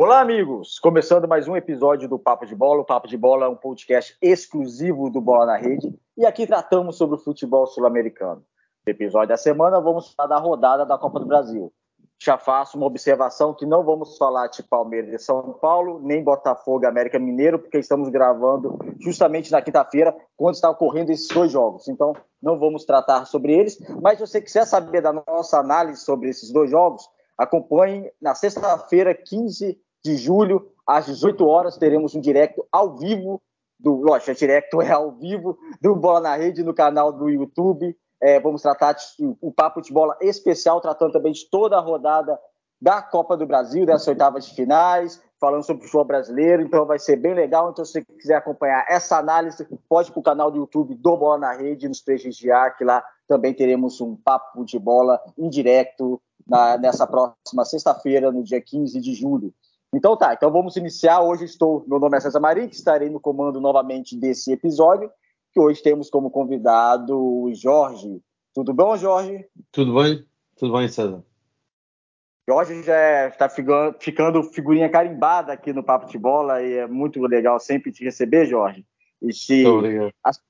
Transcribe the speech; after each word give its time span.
Olá, 0.00 0.20
amigos! 0.20 0.78
Começando 0.78 1.26
mais 1.26 1.48
um 1.48 1.56
episódio 1.56 2.08
do 2.08 2.20
Papo 2.20 2.46
de 2.46 2.54
Bola. 2.54 2.82
O 2.82 2.84
Papo 2.84 3.08
de 3.08 3.16
Bola 3.16 3.46
é 3.46 3.48
um 3.48 3.56
podcast 3.56 4.16
exclusivo 4.22 5.10
do 5.10 5.20
Bola 5.20 5.44
na 5.44 5.56
Rede 5.56 5.92
e 6.16 6.24
aqui 6.24 6.46
tratamos 6.46 6.96
sobre 6.96 7.16
o 7.16 7.18
futebol 7.18 7.66
sul-americano. 7.66 8.44
No 8.86 8.90
episódio 8.92 9.30
da 9.30 9.36
semana, 9.36 9.80
vamos 9.80 10.14
falar 10.14 10.28
da 10.28 10.38
rodada 10.38 10.86
da 10.86 10.96
Copa 10.96 11.18
do 11.18 11.26
Brasil. 11.26 11.72
Já 12.16 12.38
faço 12.38 12.76
uma 12.76 12.86
observação 12.86 13.52
que 13.52 13.66
não 13.66 13.82
vamos 13.82 14.16
falar 14.16 14.46
de 14.46 14.62
Palmeiras 14.62 15.12
e 15.12 15.18
São 15.18 15.54
Paulo, 15.54 15.98
nem 16.00 16.22
Botafogo 16.22 16.84
e 16.84 16.86
América 16.86 17.18
Mineiro, 17.18 17.58
porque 17.58 17.78
estamos 17.78 18.08
gravando 18.08 18.78
justamente 19.00 19.50
na 19.50 19.60
quinta-feira, 19.60 20.16
quando 20.36 20.54
está 20.54 20.70
ocorrendo 20.70 21.10
esses 21.10 21.26
dois 21.26 21.50
jogos. 21.50 21.88
Então, 21.88 22.12
não 22.40 22.56
vamos 22.56 22.84
tratar 22.84 23.24
sobre 23.24 23.52
eles. 23.52 23.76
Mas 24.00 24.18
se 24.18 24.28
você 24.28 24.40
quiser 24.40 24.64
saber 24.64 25.00
da 25.00 25.12
nossa 25.12 25.58
análise 25.58 26.04
sobre 26.04 26.28
esses 26.28 26.52
dois 26.52 26.70
jogos, 26.70 27.02
acompanhe 27.36 28.08
na 28.22 28.36
sexta-feira, 28.36 29.12
15 29.12 29.76
de 30.04 30.16
julho, 30.16 30.70
às 30.86 31.06
18 31.06 31.46
horas, 31.46 31.76
teremos 31.76 32.14
um 32.14 32.20
direct 32.20 32.60
ao 32.72 32.96
vivo 32.96 33.40
do. 33.78 33.96
Lógico, 33.96 34.30
é 34.30 34.34
direto, 34.34 34.80
é 34.82 34.90
ao 34.90 35.12
vivo, 35.12 35.58
do 35.80 35.94
Bola 35.94 36.20
na 36.20 36.36
Rede 36.36 36.62
no 36.62 36.74
canal 36.74 37.12
do 37.12 37.28
YouTube. 37.28 37.96
É, 38.20 38.40
vamos 38.40 38.62
tratar 38.62 38.94
de 38.94 39.36
um 39.40 39.52
papo 39.52 39.80
de 39.80 39.92
bola 39.92 40.16
especial, 40.20 40.80
tratando 40.80 41.12
também 41.12 41.32
de 41.32 41.48
toda 41.48 41.76
a 41.76 41.80
rodada 41.80 42.36
da 42.80 43.02
Copa 43.02 43.36
do 43.36 43.46
Brasil, 43.46 43.86
dessas 43.86 44.08
oitavas 44.08 44.46
de 44.46 44.54
finais, 44.54 45.22
falando 45.40 45.64
sobre 45.64 45.82
o 45.82 45.84
futebol 45.84 46.04
brasileiro, 46.04 46.62
então 46.62 46.86
vai 46.86 46.98
ser 46.98 47.16
bem 47.16 47.34
legal. 47.34 47.70
Então, 47.70 47.84
se 47.84 47.92
você 47.92 48.04
quiser 48.04 48.36
acompanhar 48.36 48.84
essa 48.88 49.18
análise, 49.18 49.66
pode 49.88 50.10
ir 50.10 50.12
para 50.12 50.20
o 50.20 50.22
canal 50.22 50.50
do 50.50 50.58
YouTube 50.58 50.94
do 50.94 51.16
Bola 51.16 51.38
na 51.38 51.52
Rede, 51.52 51.88
nos 51.88 52.00
prestigiar, 52.00 52.76
que 52.76 52.84
lá 52.84 53.04
também 53.26 53.54
teremos 53.54 54.00
um 54.00 54.16
papo 54.16 54.64
de 54.64 54.78
bola 54.78 55.20
em 55.36 55.48
direto 55.48 56.20
na, 56.46 56.78
nessa 56.78 57.06
próxima 57.06 57.64
sexta-feira, 57.64 58.32
no 58.32 58.42
dia 58.42 58.60
15 58.60 59.00
de 59.00 59.14
julho. 59.14 59.52
Então 59.94 60.16
tá, 60.16 60.34
então 60.34 60.50
vamos 60.50 60.76
iniciar. 60.76 61.22
Hoje 61.22 61.44
estou, 61.44 61.84
meu 61.88 61.98
nome 61.98 62.16
é 62.16 62.20
César 62.20 62.40
Marim, 62.40 62.68
que 62.68 62.74
estarei 62.74 63.08
no 63.08 63.18
comando 63.18 63.58
novamente 63.60 64.14
desse 64.18 64.52
episódio, 64.52 65.10
que 65.50 65.58
hoje 65.58 65.82
temos 65.82 66.10
como 66.10 66.30
convidado 66.30 67.18
o 67.18 67.50
Jorge. 67.54 68.20
Tudo 68.52 68.74
bom, 68.74 68.96
Jorge? 68.98 69.46
Tudo 69.72 69.94
bem, 69.94 70.26
tudo 70.56 70.76
bem, 70.76 70.88
César. 70.88 71.24
Jorge 72.46 72.82
já 72.82 73.28
está 73.28 73.48
ficando 73.98 74.42
figurinha 74.42 74.90
carimbada 74.90 75.52
aqui 75.52 75.72
no 75.72 75.82
Papo 75.82 76.06
de 76.06 76.18
Bola 76.18 76.62
e 76.62 76.74
é 76.74 76.86
muito 76.86 77.20
legal 77.22 77.58
sempre 77.58 77.90
te 77.90 78.04
receber, 78.04 78.46
Jorge. 78.46 78.84
E 79.22 79.32
se 79.32 79.64
as, 80.22 80.40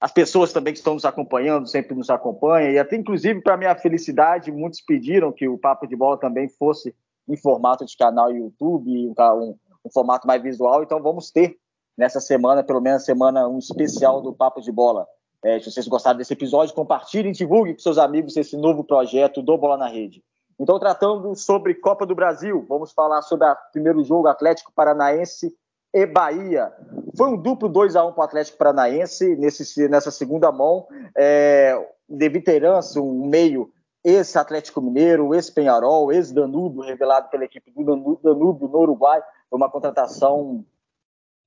as, 0.00 0.12
pessoas 0.12 0.52
também 0.52 0.72
que 0.72 0.78
estão 0.78 0.94
nos 0.94 1.04
acompanhando 1.04 1.66
sempre 1.66 1.94
nos 1.94 2.10
acompanham, 2.10 2.72
e 2.72 2.78
até 2.78 2.96
inclusive 2.96 3.40
para 3.42 3.56
minha 3.56 3.74
felicidade, 3.74 4.50
muitos 4.50 4.80
pediram 4.80 5.32
que 5.32 5.48
o 5.48 5.58
Papo 5.58 5.86
de 5.86 5.96
Bola 5.96 6.18
também 6.18 6.48
fosse 6.48 6.94
em 7.28 7.36
formato 7.36 7.84
de 7.84 7.96
canal 7.96 8.30
YouTube, 8.30 9.08
um, 9.08 9.14
um, 9.18 9.56
um 9.84 9.90
formato 9.92 10.26
mais 10.26 10.42
visual. 10.42 10.82
Então 10.82 11.02
vamos 11.02 11.30
ter 11.30 11.56
nessa 11.96 12.20
semana, 12.20 12.62
pelo 12.62 12.80
menos 12.80 13.04
semana, 13.04 13.48
um 13.48 13.58
especial 13.58 14.20
do 14.20 14.32
Papo 14.32 14.60
de 14.60 14.72
Bola. 14.72 15.06
É, 15.44 15.58
se 15.58 15.70
vocês 15.70 15.86
gostaram 15.86 16.16
desse 16.16 16.32
episódio, 16.32 16.74
compartilhem, 16.74 17.32
divulguem 17.32 17.74
com 17.74 17.80
seus 17.80 17.98
amigos 17.98 18.36
esse 18.36 18.56
novo 18.56 18.82
projeto 18.82 19.42
do 19.42 19.58
Bola 19.58 19.76
na 19.76 19.88
Rede. 19.88 20.22
Então, 20.58 20.78
tratando 20.78 21.34
sobre 21.34 21.74
Copa 21.74 22.06
do 22.06 22.14
Brasil, 22.14 22.64
vamos 22.68 22.92
falar 22.92 23.20
sobre 23.22 23.46
o 23.46 23.56
primeiro 23.72 24.02
jogo 24.04 24.28
Atlético 24.28 24.72
Paranaense 24.72 25.54
e 25.92 26.06
Bahia. 26.06 26.72
Foi 27.16 27.28
um 27.28 27.36
duplo 27.36 27.68
2 27.68 27.94
a 27.96 28.04
1 28.04 28.12
para 28.12 28.20
o 28.20 28.24
Atlético 28.24 28.58
Paranaense 28.58 29.36
nesse, 29.36 29.88
nessa 29.88 30.10
segunda 30.10 30.50
mão. 30.50 30.86
É, 31.16 31.76
de 32.08 32.28
veterança, 32.28 33.00
um 33.00 33.26
meio 33.26 33.70
esse 34.04 34.38
Atlético 34.38 34.82
Mineiro, 34.82 35.34
esse 35.34 35.50
Penharol, 35.50 36.12
esse 36.12 36.34
Danúbio, 36.34 36.82
revelado 36.82 37.30
pela 37.30 37.44
equipe 37.44 37.70
do 37.70 37.82
Danúbio 37.82 38.68
no 38.68 38.78
Uruguai, 38.78 39.22
foi 39.48 39.56
uma 39.56 39.70
contratação 39.70 40.62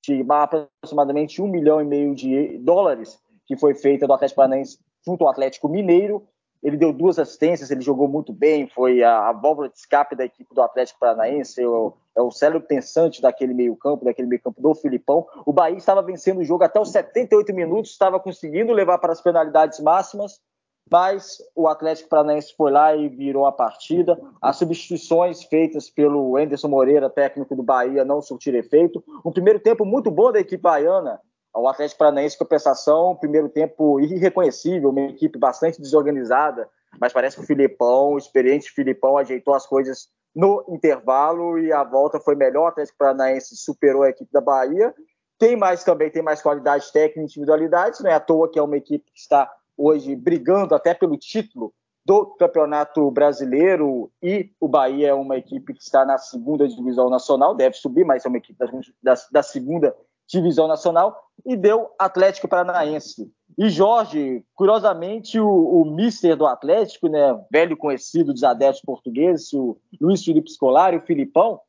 de 0.04 0.26
aproximadamente 0.28 1.42
um 1.42 1.48
milhão 1.48 1.80
e 1.80 1.86
meio 1.86 2.16
de 2.16 2.58
dólares 2.59 3.20
que 3.46 3.56
foi 3.56 3.76
feita 3.76 4.08
do 4.08 4.14
Atlético 4.14 4.38
Paranaense 4.38 4.80
junto 5.06 5.24
ao 5.24 5.30
Atlético 5.30 5.70
Mineiro. 5.70 6.28
Ele 6.64 6.76
deu 6.76 6.92
duas 6.92 7.20
assistências, 7.20 7.70
ele 7.70 7.81
jogou 7.81 8.08
muito 8.08 8.34
bem, 8.34 8.68
foi 8.68 9.04
a, 9.04 9.30
a 9.30 9.31
válvula 9.31 9.70
de 9.70 9.78
escape 9.78 10.16
da 10.16 10.26
equipe 10.26 10.54
do 10.56 10.62
Atlético 10.62 11.00
Paranaense, 11.00 11.64
o, 11.64 11.94
é 12.16 12.22
o 12.22 12.31
cérebro 12.31 12.68
pensante 12.68 13.22
daquele 13.22 13.54
meio-campo, 13.54 14.04
daquele 14.04 14.28
meio-campo 14.28 14.60
do 14.60 14.74
Filipão. 14.74 15.28
O 15.46 15.54
Bahia 15.54 15.78
estava 15.78 16.02
vencendo 16.02 16.40
o 16.40 16.44
jogo 16.44 16.64
até 16.64 16.80
os 16.80 16.92
78 16.92 17.54
minutos, 17.54 17.92
estava 17.92 18.20
conseguindo 18.20 18.74
levar 18.74 18.98
para 18.98 19.14
as 19.14 19.22
penalidades 19.22 19.80
máximas, 19.80 20.42
mas 20.90 21.38
o 21.56 21.68
Atlético 21.68 22.09
Paranaense 22.09 22.53
foi 22.56 22.72
lá 22.72 22.96
e 22.96 23.09
virou 23.09 23.46
a 23.46 23.52
partida. 23.52 24.20
As 24.42 24.56
substituições 24.58 25.44
feitas 25.44 25.90
pelo 25.90 26.38
Anderson 26.38 26.68
Moreira, 26.68 27.09
técnico 27.09 27.56
do 27.56 27.64
Bahia, 27.64 28.06
não 28.06 28.22
surtiram 28.22 28.59
efeito. 28.59 29.03
Um 29.25 29.31
primeiro 29.31 29.59
tempo 29.59 29.86
muito 29.86 30.09
bom 30.09 30.31
da 30.31 30.40
equipe 30.40 30.62
baiana. 30.62 31.20
O 31.53 31.68
Atlético 31.68 32.00
Paranaense, 32.00 32.38
compensação, 32.38 33.16
primeiro 33.16 33.50
tempo 33.50 34.00
irreconhecível, 34.00 34.90
uma 34.92 35.02
equipe 35.02 35.40
bastante 35.40 35.81
desorganizada, 35.81 36.70
mas 37.00 37.12
parece 37.12 37.36
que 37.36 37.42
o 37.42 37.46
Filipão, 37.46 38.14
o 38.14 38.18
experiente 38.18 38.72
Filipão, 38.72 39.18
ajeitou 39.18 39.54
as 39.54 39.66
coisas 39.66 40.08
no 40.36 40.64
intervalo 40.69 41.58
e 41.58 41.74
a 41.74 41.84
volta 41.84 42.19
foi 42.19 42.36
melhor. 42.36 42.66
O 42.66 42.68
Atlético 42.68 42.98
Paranaense 43.00 43.58
superou 43.58 44.04
a 44.04 44.09
equipe 44.09 44.31
da 44.31 44.40
Bahia. 44.40 44.94
Tem 45.40 45.56
mais 45.56 45.84
também, 45.84 46.12
tem 46.12 46.22
mais 46.22 46.42
qualidade 46.42 46.92
técnica 46.92 47.19
e 47.19 47.24
individualidade, 47.24 48.04
não 48.04 48.09
é 48.09 48.14
à 48.14 48.19
toa 48.19 48.50
que 48.50 48.58
é 48.58 48.62
uma 48.62 48.78
equipe 48.78 49.12
que 49.12 49.19
está 49.19 49.52
hoje 49.78 50.16
brigando 50.16 50.74
até 50.74 50.94
pelo 50.94 51.18
título 51.18 51.74
do 52.06 52.26
Campeonato 52.26 53.12
Brasileiro 53.12 54.10
e 54.24 54.50
o 54.62 54.68
Bahia 54.68 55.10
é 55.10 55.14
uma 55.14 55.36
equipe 55.36 55.74
que 55.74 55.82
está 55.82 56.06
na 56.06 56.18
segunda 56.18 56.68
divisão 56.68 57.10
nacional, 57.10 57.54
deve 57.54 57.76
subir, 57.76 58.06
mas 58.06 58.26
é 58.26 58.30
uma 58.30 58.38
equipe 58.38 58.58
da, 58.58 58.66
da, 59.04 59.22
da 59.32 59.44
segunda 59.44 59.94
divisão 60.28 60.68
nacional, 60.68 61.18
e 61.46 61.56
deu 61.56 61.90
Atlético 61.98 62.48
Paranaense. 62.48 63.32
E 63.58 63.70
Jorge, 63.70 64.44
curiosamente, 64.54 65.40
o, 65.40 65.48
o 65.48 65.86
mister 65.86 66.36
do 66.36 66.46
Atlético, 66.46 67.08
né, 67.08 67.40
velho 67.52 67.76
conhecido 67.76 68.34
dos 68.34 68.44
adeptos 68.44 68.82
portugueses, 68.82 69.52
o 69.54 69.78
Luiz 70.00 70.24
Felipe 70.24 70.52
Scolari, 70.52 70.98
o 70.98 71.06
Filipão, 71.06 71.60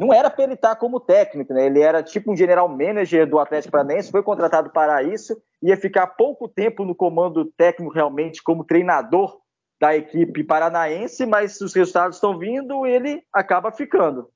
não 0.00 0.12
era 0.12 0.30
para 0.30 0.44
ele 0.44 0.54
estar 0.54 0.74
como 0.76 0.98
técnico, 0.98 1.52
né? 1.52 1.66
Ele 1.66 1.80
era 1.80 2.02
tipo 2.02 2.32
um 2.32 2.36
general 2.36 2.68
manager 2.68 3.28
do 3.28 3.38
Atlético 3.38 3.72
Paranaense, 3.72 4.10
foi 4.10 4.22
contratado 4.22 4.70
para 4.70 5.02
isso, 5.02 5.40
ia 5.62 5.76
ficar 5.76 6.06
pouco 6.08 6.48
tempo 6.48 6.84
no 6.84 6.94
comando 6.94 7.44
técnico 7.56 7.92
realmente 7.92 8.42
como 8.42 8.64
treinador 8.64 9.38
da 9.80 9.96
equipe 9.96 10.44
paranaense, 10.44 11.24
mas 11.24 11.60
os 11.60 11.74
resultados 11.74 12.16
estão 12.16 12.38
vindo, 12.38 12.86
ele 12.86 13.22
acaba 13.32 13.70
ficando. 13.70 14.28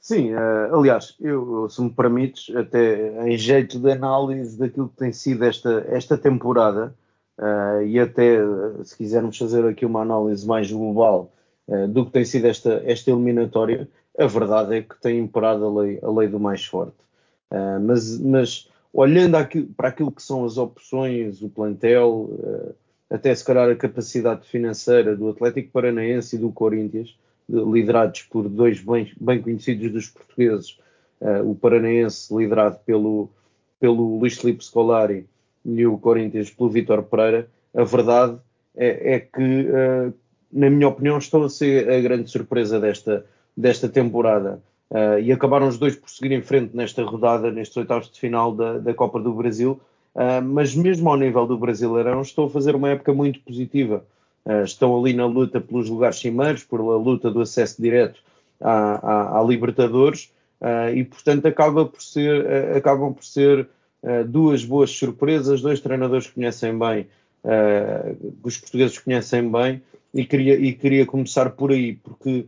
Sim, 0.00 0.34
uh, 0.34 0.74
aliás, 0.78 1.16
eu, 1.20 1.68
se 1.70 1.80
me 1.82 1.90
permites, 1.90 2.54
até 2.54 3.26
em 3.26 3.38
jeito 3.38 3.78
de 3.78 3.90
análise 3.90 4.58
daquilo 4.58 4.90
que 4.90 4.96
tem 4.96 5.12
sido 5.12 5.44
esta, 5.44 5.86
esta 5.88 6.18
temporada, 6.18 6.94
uh, 7.38 7.82
e 7.82 7.98
até 7.98 8.38
se 8.82 8.96
quisermos 8.96 9.38
fazer 9.38 9.66
aqui 9.66 9.86
uma 9.86 10.02
análise 10.02 10.46
mais 10.46 10.70
global 10.70 11.32
uh, 11.66 11.88
do 11.88 12.04
que 12.04 12.12
tem 12.12 12.24
sido 12.24 12.46
esta, 12.46 12.82
esta 12.84 13.10
eliminatória, 13.10 13.88
a 14.18 14.26
verdade 14.26 14.76
é 14.76 14.82
que 14.82 15.00
tem 15.00 15.18
imperado 15.18 15.64
a 15.64 15.82
lei, 15.82 15.98
a 16.02 16.10
lei 16.10 16.28
do 16.28 16.38
mais 16.38 16.64
forte. 16.64 16.96
Uh, 17.50 17.80
mas, 17.80 18.18
mas, 18.20 18.70
olhando 18.92 19.36
aqui, 19.36 19.62
para 19.62 19.88
aquilo 19.88 20.12
que 20.12 20.22
são 20.22 20.44
as 20.44 20.56
opções, 20.56 21.42
o 21.42 21.48
plantel, 21.48 22.30
uh, 22.30 22.74
até 23.10 23.34
se 23.34 23.44
calhar 23.44 23.68
a 23.68 23.76
capacidade 23.76 24.46
financeira 24.48 25.16
do 25.16 25.28
Atlético 25.28 25.70
Paranaense 25.72 26.36
e 26.36 26.38
do 26.38 26.52
Corinthians, 26.52 27.16
liderados 27.48 28.22
por 28.22 28.48
dois 28.48 28.80
bem, 28.80 29.12
bem 29.20 29.42
conhecidos 29.42 29.92
dos 29.92 30.08
portugueses, 30.08 30.78
uh, 31.20 31.48
o 31.48 31.54
Paranaense 31.54 32.34
liderado 32.34 32.78
pelo, 32.86 33.28
pelo 33.80 34.18
Luís 34.18 34.38
Filipe 34.38 34.64
Scolari 34.64 35.26
e 35.64 35.86
o 35.86 35.98
Corinthians 35.98 36.50
pelo 36.50 36.70
Vítor 36.70 37.02
Pereira, 37.02 37.48
a 37.74 37.82
verdade 37.82 38.38
é, 38.76 39.14
é 39.14 39.20
que, 39.20 39.68
na 40.52 40.68
minha 40.68 40.86
opinião, 40.88 41.18
estão 41.18 41.42
a 41.42 41.48
ser 41.48 41.90
a 41.90 42.00
grande 42.00 42.30
surpresa 42.30 42.78
desta, 42.78 43.24
desta 43.56 43.88
temporada. 43.88 44.60
Uh, 44.90 45.18
e 45.20 45.32
acabaram 45.32 45.66
os 45.66 45.78
dois 45.78 45.96
por 45.96 46.08
seguir 46.08 46.32
em 46.32 46.42
frente 46.42 46.76
nesta 46.76 47.02
rodada, 47.02 47.50
nestes 47.50 47.76
oitavos 47.76 48.10
de 48.10 48.20
final 48.20 48.54
da, 48.54 48.78
da 48.78 48.94
Copa 48.94 49.18
do 49.18 49.32
Brasil. 49.32 49.80
Uh, 50.14 50.42
mas 50.44 50.74
mesmo 50.74 51.08
ao 51.08 51.16
nível 51.16 51.46
do 51.46 51.58
Brasileirão, 51.58 52.22
estão 52.22 52.44
a 52.44 52.50
fazer 52.50 52.76
uma 52.76 52.90
época 52.90 53.12
muito 53.12 53.40
positiva. 53.40 54.04
Uh, 54.44 54.62
estão 54.62 54.96
ali 54.98 55.12
na 55.12 55.26
luta 55.26 55.60
pelos 55.60 55.88
lugares 55.88 56.18
cimeiros, 56.18 56.62
pela 56.62 56.96
luta 56.96 57.30
do 57.30 57.40
acesso 57.40 57.80
direto 57.80 58.20
à, 58.60 59.36
à, 59.36 59.40
à 59.40 59.42
Libertadores, 59.42 60.32
e 60.94 61.04
portanto 61.04 61.44
acaba 61.44 61.84
por 61.84 62.00
ser, 62.00 62.74
acabam 62.74 63.12
por 63.12 63.22
ser 63.22 63.68
duas 64.28 64.64
boas 64.64 64.90
surpresas, 64.90 65.60
dois 65.60 65.78
treinadores 65.78 66.26
que 66.26 66.34
conhecem 66.34 66.78
bem, 66.78 67.06
os 68.42 68.56
portugueses 68.56 68.98
conhecem 68.98 69.50
bem, 69.50 69.82
e 70.14 70.24
queria, 70.24 70.54
e 70.54 70.72
queria 70.72 71.04
começar 71.04 71.50
por 71.50 71.72
aí, 71.72 71.96
porque 71.96 72.46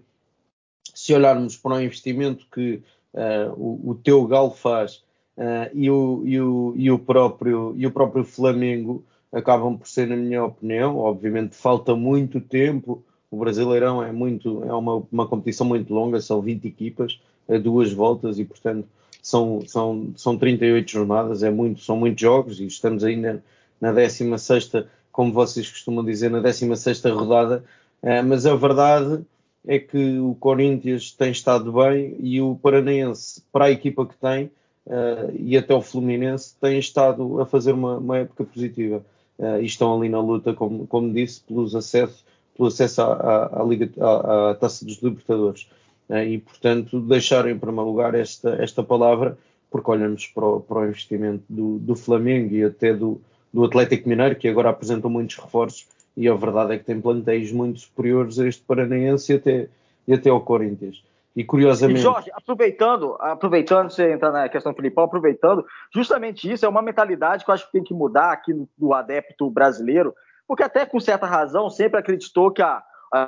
se 1.07 1.15
olharmos 1.15 1.57
para 1.57 1.77
o 1.77 1.81
investimento 1.81 2.47
que 2.53 2.83
uh, 3.15 3.53
o, 3.57 3.91
o, 3.91 3.95
teu 3.95 4.27
Galo 4.27 4.51
faz 4.51 5.05
uh, 5.37 5.71
e, 5.73 5.89
o, 5.89 6.23
e, 6.25 6.41
o, 6.41 6.75
e, 6.77 6.91
o 6.91 6.99
próprio, 6.99 7.73
e 7.77 7.87
o 7.87 7.93
próprio 7.93 8.25
Flamengo 8.25 9.05
acabam 9.33 9.77
por 9.77 9.87
ser, 9.87 10.09
na 10.09 10.17
minha 10.17 10.45
opinião, 10.45 10.99
obviamente 10.99 11.55
falta 11.55 11.95
muito 11.95 12.41
tempo 12.41 13.05
o 13.31 13.37
Brasileirão 13.37 14.03
é 14.03 14.11
muito 14.11 14.65
é 14.65 14.73
uma, 14.73 15.03
uma 15.13 15.29
competição 15.29 15.67
muito 15.67 15.95
longa, 15.95 16.21
são 16.21 16.41
20 16.41 16.67
equipas, 16.67 17.21
é 17.47 17.57
duas 17.57 17.93
voltas 17.93 18.39
e 18.41 18.45
portanto 18.45 18.89
são, 19.23 19.61
são, 19.67 20.13
são 20.17 20.37
38 20.37 20.91
jornadas, 20.91 21.43
é 21.43 21.51
muito, 21.51 21.81
são 21.83 21.97
muitos 21.97 22.21
jogos 22.21 22.61
e 22.61 22.67
estamos 22.67 23.05
aí 23.05 23.17
na, 23.17 23.39
na 23.81 23.93
16 23.93 24.73
como 25.13 25.33
vocês 25.33 25.71
costumam 25.71 26.05
dizer, 26.05 26.31
na 26.31 26.41
16 26.41 27.03
rodada, 27.05 27.65
uh, 28.03 28.25
mas 28.27 28.45
a 28.45 28.57
verdade 28.57 29.25
é 29.67 29.79
que 29.79 30.19
o 30.19 30.35
Corinthians 30.39 31.11
tem 31.11 31.33
estado 31.33 31.73
bem 31.73 32.17
e 32.21 32.41
o 32.41 32.55
Paranaense, 32.55 33.43
para 33.53 33.67
a 33.67 33.71
equipa 33.71 34.07
que 34.07 34.17
tem, 34.17 34.47
uh, 34.87 35.35
e 35.35 35.57
até 35.57 35.75
o 35.75 35.83
Fluminense, 35.83 36.55
tem 36.61 36.79
estado 36.79 37.41
a 37.41 37.47
fazer 37.47 37.73
uma, 37.73 37.99
uma 37.99 38.19
época 38.19 38.45
positiva. 38.45 39.05
Uh, 39.39 39.61
e 39.61 39.67
estão 39.67 39.97
ali 39.97 40.09
na 40.09 40.21
luta, 40.21 40.55
como, 40.55 40.87
como 40.87 41.13
disse, 41.13 41.43
pelos 41.43 41.75
acessos, 41.75 42.25
pelo 42.57 42.69
acesso 42.69 43.03
à, 43.03 43.13
à, 43.13 43.61
à, 43.61 43.65
Liga, 43.65 43.91
à, 44.01 44.51
à 44.51 44.55
Taça 44.55 44.85
dos 44.85 45.03
Libertadores. 45.03 45.69
Uh, 46.09 46.19
e, 46.19 46.39
portanto, 46.39 47.01
deixar 47.01 47.49
em 47.49 47.59
primeiro 47.59 47.91
lugar 47.91 48.15
esta, 48.15 48.51
esta 48.63 48.83
palavra, 48.83 49.37
porque 49.71 49.91
olhamos 49.91 50.27
para 50.29 50.47
o, 50.47 50.61
para 50.61 50.79
o 50.79 50.87
investimento 50.87 51.43
do, 51.49 51.79
do 51.79 51.97
Flamengo 51.97 52.55
e 52.55 52.65
até 52.65 52.95
do, 52.95 53.21
do 53.53 53.65
Atlético 53.65 54.09
Mineiro, 54.09 54.37
que 54.37 54.47
agora 54.47 54.71
apresentam 54.71 55.11
muitos 55.11 55.37
reforços, 55.37 55.87
e 56.17 56.29
a 56.29 56.35
verdade 56.35 56.75
é 56.75 56.79
que 56.79 56.85
tem 56.85 57.01
plantéis 57.01 57.53
muito 57.53 57.81
superiores 57.81 58.39
a 58.39 58.49
este 58.49 58.63
Paranaense 58.63 59.33
e 59.33 59.37
até, 59.37 59.69
e 60.09 60.15
até 60.15 60.31
ao 60.31 60.41
Corinthians. 60.41 61.05
E 61.37 61.45
curiosamente. 61.45 62.01
E 62.01 62.03
Jorge, 62.03 62.31
aproveitando, 62.33 63.15
aproveitando 63.21 63.91
você 63.91 64.11
entrar 64.11 64.33
na 64.33 64.49
questão 64.49 64.73
do 64.73 64.77
Filipão, 64.77 65.05
aproveitando, 65.05 65.67
justamente 65.95 66.51
isso 66.51 66.65
é 66.65 66.69
uma 66.69 66.81
mentalidade 66.81 67.45
que 67.45 67.51
eu 67.51 67.55
acho 67.55 67.67
que 67.67 67.73
tem 67.73 67.85
que 67.85 67.93
mudar 67.93 68.33
aqui 68.33 68.55
do, 68.79 68.95
adepto 68.95 69.51
brasileiro, 69.51 70.15
porque 70.49 70.63
até 70.63 70.87
com 70.87 70.99
certa 70.99 71.27
razão 71.27 71.69
sempre 71.69 72.01
acreditou 72.01 72.51
que 72.51 72.63
a, 72.63 72.83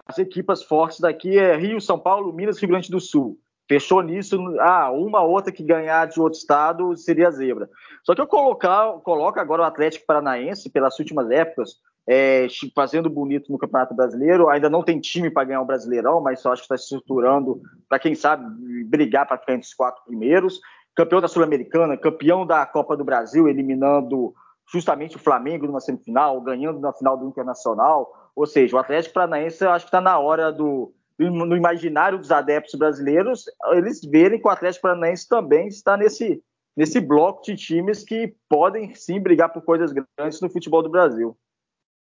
as 0.07 0.19
equipas 0.19 0.63
fortes 0.63 1.01
daqui 1.01 1.39
é 1.39 1.55
Rio, 1.55 1.83
São 1.83 1.99
Paulo, 1.99 2.33
Minas, 2.33 2.59
Rio 2.59 2.71
Grande 2.71 2.91
do 2.91 2.99
Sul. 2.99 3.39
Fechou 3.69 4.01
nisso, 4.01 4.39
ah, 4.61 4.91
uma 4.91 5.21
outra 5.21 5.53
que 5.53 5.63
ganhar 5.63 6.07
de 6.07 6.19
outro 6.19 6.39
estado 6.39 6.97
seria 6.97 7.31
zebra. 7.31 7.69
Só 8.03 8.15
que 8.15 8.21
eu 8.23 8.27
colocar, 8.27 8.93
coloco 9.03 9.39
agora 9.39 9.61
o 9.61 9.67
Atlético 9.67 10.07
Paranaense, 10.07 10.71
pelas 10.71 10.99
últimas 10.99 11.31
épocas, 11.31 11.77
é, 12.11 12.47
fazendo 12.75 13.11
bonito 13.11 13.53
no 13.53 13.59
Campeonato 13.59 13.95
Brasileiro. 13.95 14.49
Ainda 14.49 14.71
não 14.71 14.83
tem 14.83 14.99
time 14.99 15.31
para 15.31 15.45
ganhar 15.45 15.61
o 15.61 15.67
Brasileirão, 15.67 16.23
mas 16.23 16.41
só 16.41 16.53
acho 16.53 16.63
que 16.63 16.65
está 16.65 16.79
se 16.79 16.85
estruturando 16.85 17.61
para, 17.87 17.99
quem 17.99 18.15
sabe, 18.15 18.45
brigar 18.85 19.27
para 19.27 19.37
ficar 19.37 19.53
entre 19.53 19.67
os 19.67 19.75
quatro 19.75 20.03
primeiros. 20.05 20.59
Campeão 20.95 21.21
da 21.21 21.29
Sul-Americana, 21.29 21.99
campeão 21.99 22.47
da 22.47 22.65
Copa 22.65 22.97
do 22.97 23.05
Brasil, 23.05 23.47
eliminando 23.47 24.33
justamente 24.73 25.17
o 25.17 25.21
Flamengo 25.21 25.67
numa 25.67 25.81
semifinal, 25.81 26.41
ganhando 26.41 26.81
na 26.81 26.95
final 26.95 27.15
do 27.15 27.29
Internacional. 27.29 28.31
Ou 28.35 28.47
seja, 28.47 28.75
o 28.75 28.79
Atlético 28.79 29.15
Paranaense 29.15 29.67
acho 29.67 29.85
que 29.85 29.89
está 29.89 30.01
na 30.01 30.19
hora 30.19 30.51
do, 30.51 30.95
no 31.19 31.57
imaginário 31.57 32.19
dos 32.19 32.33
adeptos 32.33 32.75
brasileiros, 32.75 33.45
eles 33.73 34.01
verem 34.03 34.41
que 34.41 34.49
o 34.49 34.51
Atlético 34.51 34.83
Paranaense 34.83 35.29
também 35.29 35.69
está 35.69 35.95
nesse, 35.95 36.43
nesse 36.75 37.01
bloco 37.01 37.43
de 37.43 37.55
times 37.55 38.03
que 38.03 38.35
podem 38.49 38.95
sim 38.95 39.21
brigar 39.21 39.53
por 39.53 39.63
coisas 39.63 39.93
grandes 39.93 40.41
no 40.41 40.49
futebol 40.49 40.83
do 40.83 40.89
Brasil. 40.89 41.37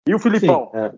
E 0.07 0.13
o 0.13 0.19
Filipão? 0.19 0.69
Sim, 0.71 0.77
é, 0.77 0.93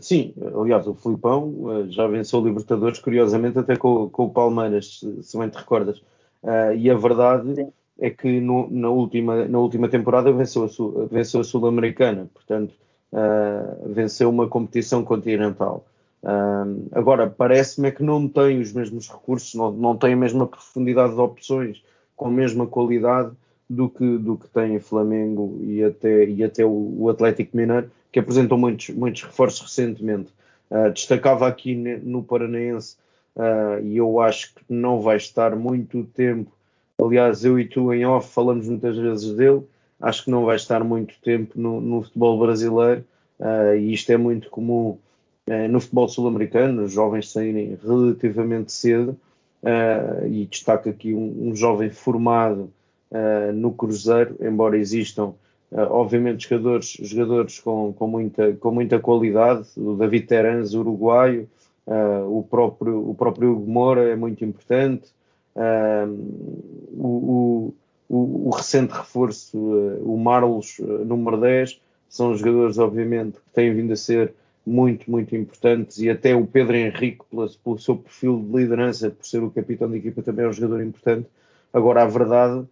sim 0.00 0.34
aliás, 0.54 0.86
o 0.86 0.94
Filipão 0.94 1.48
uh, 1.48 1.90
já 1.90 2.06
venceu 2.06 2.40
o 2.40 2.44
Libertadores, 2.44 2.98
curiosamente, 2.98 3.58
até 3.58 3.76
com, 3.76 4.08
com 4.10 4.26
o 4.26 4.30
Palmeiras, 4.30 4.98
se, 4.98 5.22
se 5.22 5.38
bem 5.38 5.48
te 5.48 5.56
recordas. 5.56 5.98
Uh, 6.42 6.74
e 6.76 6.90
a 6.90 6.94
verdade 6.94 7.54
sim. 7.54 7.72
é 7.98 8.10
que 8.10 8.40
no, 8.40 8.68
na, 8.70 8.90
última, 8.90 9.46
na 9.46 9.58
última 9.58 9.88
temporada 9.88 10.30
venceu 10.30 10.64
a, 10.64 11.06
venceu 11.06 11.40
a 11.40 11.44
Sul-Americana, 11.44 12.28
portanto, 12.32 12.74
uh, 13.12 13.92
venceu 13.92 14.28
uma 14.28 14.46
competição 14.46 15.02
continental. 15.02 15.86
agora, 16.92 17.28
parece-me 17.30 17.88
é 17.88 17.90
que 17.90 18.02
não 18.02 18.28
tem 18.28 18.60
os 18.60 18.72
mesmos 18.72 19.08
recursos, 19.08 19.54
não, 19.54 19.72
não 19.72 19.96
tem 19.96 20.12
a 20.12 20.16
mesma 20.16 20.46
profundidade 20.46 21.14
de 21.14 21.20
opções, 21.20 21.82
com 22.14 22.26
a 22.26 22.30
mesma 22.30 22.66
qualidade 22.66 23.32
do 23.70 23.88
que, 23.88 24.18
do 24.18 24.36
que 24.36 24.48
tem 24.48 24.76
o 24.76 24.80
Flamengo 24.80 25.58
e 25.62 25.82
até, 25.82 26.24
e 26.24 26.42
até 26.42 26.64
o, 26.64 26.94
o 26.98 27.08
Atlético 27.08 27.56
Mineiro, 27.56 27.90
que 28.12 28.18
apresentou 28.18 28.58
muitos, 28.58 28.90
muitos 28.90 29.22
reforços 29.22 29.60
recentemente. 29.62 30.32
Uh, 30.70 30.90
destacava 30.90 31.46
aqui 31.46 31.74
no 31.74 32.22
Paranaense, 32.22 32.96
uh, 33.36 33.82
e 33.82 33.96
eu 33.96 34.20
acho 34.20 34.54
que 34.54 34.62
não 34.68 35.00
vai 35.00 35.16
estar 35.16 35.56
muito 35.56 36.04
tempo. 36.04 36.50
Aliás, 37.00 37.44
eu 37.44 37.58
e 37.58 37.64
tu 37.64 37.92
em 37.92 38.04
off 38.04 38.32
falamos 38.32 38.66
muitas 38.66 38.96
vezes 38.96 39.32
dele. 39.34 39.62
Acho 40.00 40.24
que 40.24 40.30
não 40.30 40.44
vai 40.44 40.56
estar 40.56 40.82
muito 40.84 41.14
tempo 41.22 41.58
no, 41.58 41.80
no 41.80 42.02
futebol 42.02 42.38
brasileiro, 42.38 43.04
uh, 43.40 43.74
e 43.76 43.92
isto 43.92 44.10
é 44.12 44.16
muito 44.16 44.50
comum 44.50 44.98
no 45.70 45.80
futebol 45.80 46.06
sul-americano, 46.06 46.82
os 46.82 46.92
jovens 46.92 47.32
saírem 47.32 47.78
relativamente 47.82 48.70
cedo. 48.70 49.16
e 50.30 50.44
destaco 50.44 50.90
aqui 50.90 51.14
um, 51.14 51.48
um 51.48 51.56
jovem 51.56 51.88
formado 51.88 52.70
no 53.54 53.72
Cruzeiro, 53.72 54.36
embora 54.42 54.76
existam 54.76 55.32
obviamente 55.72 56.48
jogadores, 56.48 56.96
jogadores 57.00 57.60
com, 57.60 57.92
com, 57.92 58.06
muita, 58.06 58.52
com 58.54 58.70
muita 58.70 58.98
qualidade, 58.98 59.68
o 59.76 59.94
David 59.94 60.26
Terans, 60.26 60.74
uruguaio, 60.74 61.48
uh, 61.86 62.38
o, 62.38 62.42
próprio, 62.42 63.10
o 63.10 63.14
próprio 63.14 63.52
Hugo 63.52 63.70
Moura 63.70 64.08
é 64.08 64.16
muito 64.16 64.44
importante, 64.44 65.10
uh, 65.54 66.10
o, 66.96 67.74
o, 68.08 68.46
o, 68.48 68.50
recente 68.50 68.92
reforço, 68.92 69.58
o 69.58 70.16
Marlos, 70.16 70.78
número 70.78 71.38
10, 71.38 71.80
são 72.08 72.34
jogadores 72.34 72.78
obviamente 72.78 73.34
que 73.34 73.50
têm 73.52 73.74
vindo 73.74 73.92
a 73.92 73.96
ser 73.96 74.32
muito, 74.68 75.10
muito 75.10 75.34
importantes. 75.34 75.98
E 75.98 76.10
até 76.10 76.34
o 76.34 76.46
Pedro 76.46 76.76
Henrique, 76.76 77.24
pelo 77.30 77.78
seu 77.78 77.96
perfil 77.96 78.38
de 78.38 78.56
liderança, 78.56 79.10
por 79.10 79.26
ser 79.26 79.42
o 79.42 79.50
capitão 79.50 79.90
da 79.90 79.96
equipa, 79.96 80.22
também 80.22 80.44
é 80.44 80.48
um 80.48 80.52
jogador 80.52 80.82
importante. 80.82 81.26
Agora, 81.72 82.02
a 82.02 82.06
verdade 82.06 82.66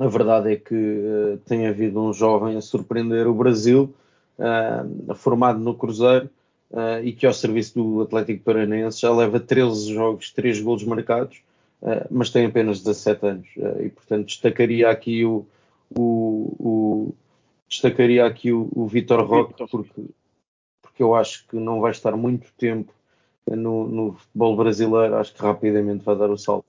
a 0.00 0.06
verdade 0.06 0.52
é 0.52 0.56
que 0.56 0.74
uh, 0.74 1.38
tem 1.46 1.66
havido 1.66 2.00
um 2.00 2.12
jovem 2.12 2.56
a 2.56 2.60
surpreender 2.60 3.26
o 3.26 3.34
Brasil, 3.34 3.94
uh, 4.38 5.14
formado 5.14 5.58
no 5.58 5.74
Cruzeiro, 5.74 6.28
uh, 6.70 7.02
e 7.02 7.12
que 7.12 7.26
ao 7.26 7.32
serviço 7.32 7.74
do 7.74 8.02
Atlético 8.02 8.44
Paranaense 8.44 9.00
já 9.00 9.12
leva 9.12 9.40
13 9.40 9.92
jogos, 9.92 10.32
3 10.32 10.60
golos 10.60 10.84
marcados, 10.84 11.40
mas 12.10 12.30
tem 12.30 12.44
apenas 12.44 12.80
17 12.80 13.26
anos. 13.26 13.48
e 13.80 13.88
portanto 13.88 14.26
destacaria 14.26 14.90
aqui 14.90 15.24
o, 15.24 15.46
o, 15.96 16.56
o 16.58 17.14
destacaria 17.68 18.26
aqui 18.26 18.52
o, 18.52 18.68
o 18.74 18.88
Vitor 18.88 19.24
Roque, 19.24 19.64
porque, 19.70 20.02
porque 20.82 21.02
eu 21.04 21.14
acho 21.14 21.46
que 21.46 21.54
não 21.54 21.80
vai 21.80 21.92
estar 21.92 22.16
muito 22.16 22.52
tempo 22.58 22.92
no, 23.46 23.86
no 23.86 24.12
futebol 24.14 24.56
brasileiro, 24.56 25.14
acho 25.16 25.32
que 25.32 25.40
rapidamente 25.40 26.04
vai 26.04 26.16
dar 26.16 26.30
o 26.30 26.36
salto. 26.36 26.66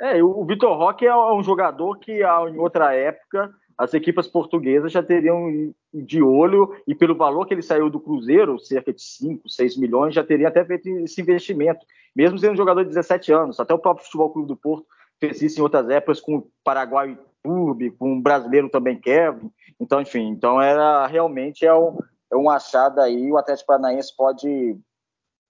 É, 0.00 0.22
o 0.22 0.44
Vitor 0.46 0.76
Roque 0.78 1.06
é 1.06 1.14
um 1.14 1.42
jogador 1.42 1.98
que 1.98 2.22
em 2.22 2.58
outra 2.58 2.94
época 2.94 3.52
as 3.76 3.92
equipes 3.92 4.26
portuguesas 4.26 4.92
já 4.92 5.02
teriam 5.02 5.72
de 5.92 6.22
olho 6.22 6.74
e 6.86 6.94
pelo 6.94 7.14
valor 7.14 7.46
que 7.46 7.52
ele 7.52 7.62
saiu 7.62 7.90
do 7.90 8.00
Cruzeiro, 8.00 8.58
cerca 8.58 8.92
de 8.92 9.02
5, 9.02 9.48
6 9.48 9.76
milhões, 9.76 10.14
já 10.14 10.24
teria 10.24 10.48
até 10.48 10.64
feito 10.64 10.88
esse 11.00 11.20
investimento, 11.20 11.84
mesmo 12.16 12.38
sendo 12.38 12.52
um 12.52 12.56
jogador 12.56 12.82
de 12.82 12.88
17 12.88 13.32
anos. 13.32 13.60
Até 13.60 13.74
o 13.74 13.78
próprio 13.78 14.04
Futebol 14.04 14.30
Clube 14.30 14.48
do 14.48 14.56
Porto 14.56 14.86
fez 15.18 15.42
isso 15.42 15.60
em 15.60 15.62
outras 15.62 15.88
épocas 15.90 16.20
com 16.20 16.36
o 16.36 16.50
Paraguai 16.64 17.18
Clube, 17.42 17.90
com 17.92 18.16
o 18.16 18.22
brasileiro 18.22 18.70
também 18.70 18.98
Kevin. 18.98 19.50
Então, 19.78 20.00
enfim, 20.00 20.28
então 20.28 20.60
era 20.60 21.06
realmente 21.06 21.66
é 21.66 21.74
um, 21.74 21.98
é 22.32 22.36
um 22.36 22.48
achado 22.48 23.00
aí. 23.00 23.30
O 23.30 23.36
Atlético 23.36 23.66
Paranaense 23.66 24.16
pode 24.16 24.78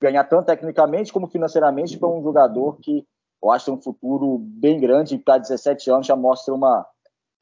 ganhar 0.00 0.24
tanto 0.24 0.46
tecnicamente 0.46 1.12
como 1.12 1.28
financeiramente 1.28 1.98
para 1.98 2.08
um 2.08 2.22
jogador 2.22 2.78
que 2.80 3.04
eu 3.42 3.50
acho 3.50 3.66
que 3.66 3.70
um 3.70 3.80
futuro 3.80 4.38
bem 4.38 4.78
grande 4.78 5.14
e 5.14 5.18
para 5.18 5.38
17 5.38 5.90
anos 5.90 6.06
já 6.06 6.14
mostra 6.14 6.54
uma 6.54 6.86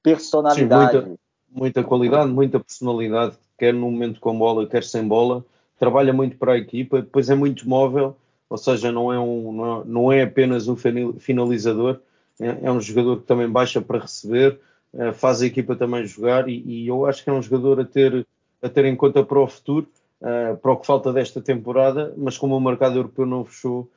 personalidade. 0.02 0.92
Sim, 0.92 1.06
muita, 1.06 1.20
muita 1.50 1.84
qualidade, 1.84 2.30
muita 2.30 2.60
personalidade, 2.60 3.36
quer 3.58 3.74
no 3.74 3.90
momento 3.90 4.20
com 4.20 4.38
bola, 4.38 4.66
quer 4.66 4.84
sem 4.84 5.06
bola. 5.06 5.44
Trabalha 5.78 6.12
muito 6.12 6.36
para 6.36 6.52
a 6.52 6.58
equipa, 6.58 7.02
depois 7.02 7.30
é 7.30 7.34
muito 7.34 7.68
móvel, 7.68 8.16
ou 8.50 8.58
seja, 8.58 8.90
não 8.90 9.12
é, 9.12 9.18
um, 9.18 9.84
não 9.84 10.12
é 10.12 10.22
apenas 10.22 10.66
um 10.66 10.76
finalizador, 10.76 12.00
é, 12.40 12.58
é 12.62 12.72
um 12.72 12.80
jogador 12.80 13.20
que 13.20 13.26
também 13.26 13.48
baixa 13.48 13.80
para 13.80 14.00
receber, 14.00 14.58
é, 14.94 15.12
faz 15.12 15.42
a 15.42 15.46
equipa 15.46 15.76
também 15.76 16.04
jogar 16.06 16.48
e, 16.48 16.62
e, 16.66 16.88
eu 16.88 17.06
acho 17.06 17.22
que 17.22 17.30
é 17.30 17.32
um 17.32 17.42
jogador 17.42 17.80
a 17.80 17.84
ter, 17.84 18.26
a 18.62 18.68
ter 18.68 18.86
em 18.86 18.96
conta 18.96 19.22
para 19.22 19.38
o 19.38 19.46
futuro, 19.46 19.86
é, 20.20 20.54
para 20.54 20.72
o 20.72 20.76
que 20.76 20.86
falta 20.86 21.12
desta 21.12 21.40
temporada, 21.40 22.12
mas 22.16 22.38
como 22.38 22.56
o 22.56 22.60
mercado 22.60 22.96
europeu 22.96 23.26
não 23.26 23.44
fechou, 23.44 23.88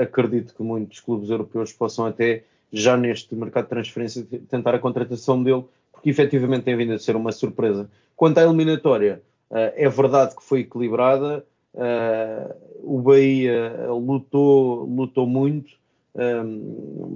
acredito 0.00 0.54
que 0.54 0.62
muitos 0.62 1.00
clubes 1.00 1.30
europeus 1.30 1.72
possam 1.72 2.06
até 2.06 2.44
já 2.72 2.96
neste 2.96 3.34
mercado 3.34 3.64
de 3.64 3.70
transferência 3.70 4.26
tentar 4.48 4.74
a 4.74 4.78
contratação 4.78 5.42
dele, 5.42 5.64
porque 5.92 6.10
efetivamente 6.10 6.64
tem 6.64 6.76
vindo 6.76 6.92
a 6.92 6.98
ser 6.98 7.16
uma 7.16 7.32
surpresa. 7.32 7.90
Quanto 8.16 8.38
à 8.38 8.42
eliminatória, 8.42 9.22
uh, 9.50 9.72
é 9.74 9.88
verdade 9.88 10.36
que 10.36 10.42
foi 10.42 10.60
equilibrada, 10.60 11.44
uh, 11.74 12.54
o 12.82 13.00
Bahia 13.00 13.88
lutou, 13.88 14.84
lutou 14.84 15.26
muito, 15.26 15.78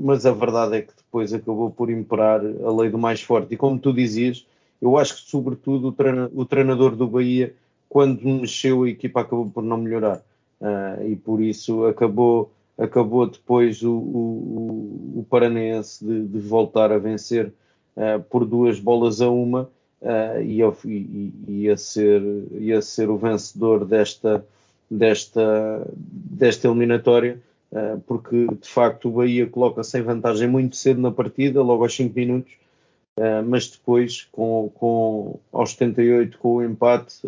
mas 0.01 0.25
a 0.25 0.33
verdade 0.33 0.77
é 0.77 0.83
que 0.83 0.93
depois 0.97 1.33
acabou 1.33 1.71
por 1.71 1.91
imperar 1.91 2.41
a 2.41 2.73
lei 2.73 2.91
do 2.91 2.99
mais 2.99 3.21
forte. 3.21 3.55
E 3.55 3.57
como 3.57 3.79
tu 3.79 3.93
dizias, 3.93 4.47
eu 4.81 4.97
acho 4.97 5.17
que 5.17 5.31
sobretudo 5.31 5.95
o, 6.35 6.45
treinador 6.45 6.95
do 6.95 7.09
Bahia 7.09 7.55
quando 7.89 8.23
mexeu 8.23 8.85
a 8.85 8.89
equipa 8.89 9.23
acabou 9.23 9.51
por 9.51 9.63
não 9.65 9.79
melhorar 9.79 10.23
e 11.07 11.17
por 11.17 11.43
isso 11.43 11.85
acabou 11.87 12.51
acabou 12.77 13.27
depois 13.27 13.83
o, 13.83 13.93
o, 13.93 15.19
o 15.19 15.27
Paranense 15.29 16.05
de, 16.05 16.27
de, 16.27 16.39
voltar 16.41 16.93
a 16.93 16.99
vencer 16.99 17.53
uh, 17.97 18.23
por 18.25 18.45
duas 18.45 18.81
bolas 18.81 19.21
a 19.21 19.31
uma 19.31 19.71
uh, 20.03 20.43
e, 20.43 20.61
e, 20.85 21.63
ia, 21.63 21.77
ser, 21.77 22.23
ia 22.53 22.83
ser 22.83 23.09
o 23.09 23.17
vencedor 23.17 23.85
desta, 23.85 24.45
desta, 24.91 25.87
desta 25.97 26.67
eliminatória, 26.67 27.41
uh, 27.71 28.01
porque 28.07 28.47
de 28.61 28.69
facto 28.69 29.09
o 29.09 29.13
Bahia 29.13 29.47
coloca-se 29.47 29.99
em 29.99 30.03
vantagem 30.03 30.49
muito 30.49 30.77
cedo 30.77 31.01
na 31.01 31.13
partida, 31.13 31.63
logo 31.63 31.85
aos 31.85 31.95
5 31.95 32.15
minutos, 32.15 32.53
mas 33.47 33.71
depois, 33.71 34.27
com, 34.33 34.73
com, 34.75 35.39
aos 35.53 35.71
78, 35.71 36.37
com 36.37 36.57
o 36.57 36.65
empate, 36.65 37.21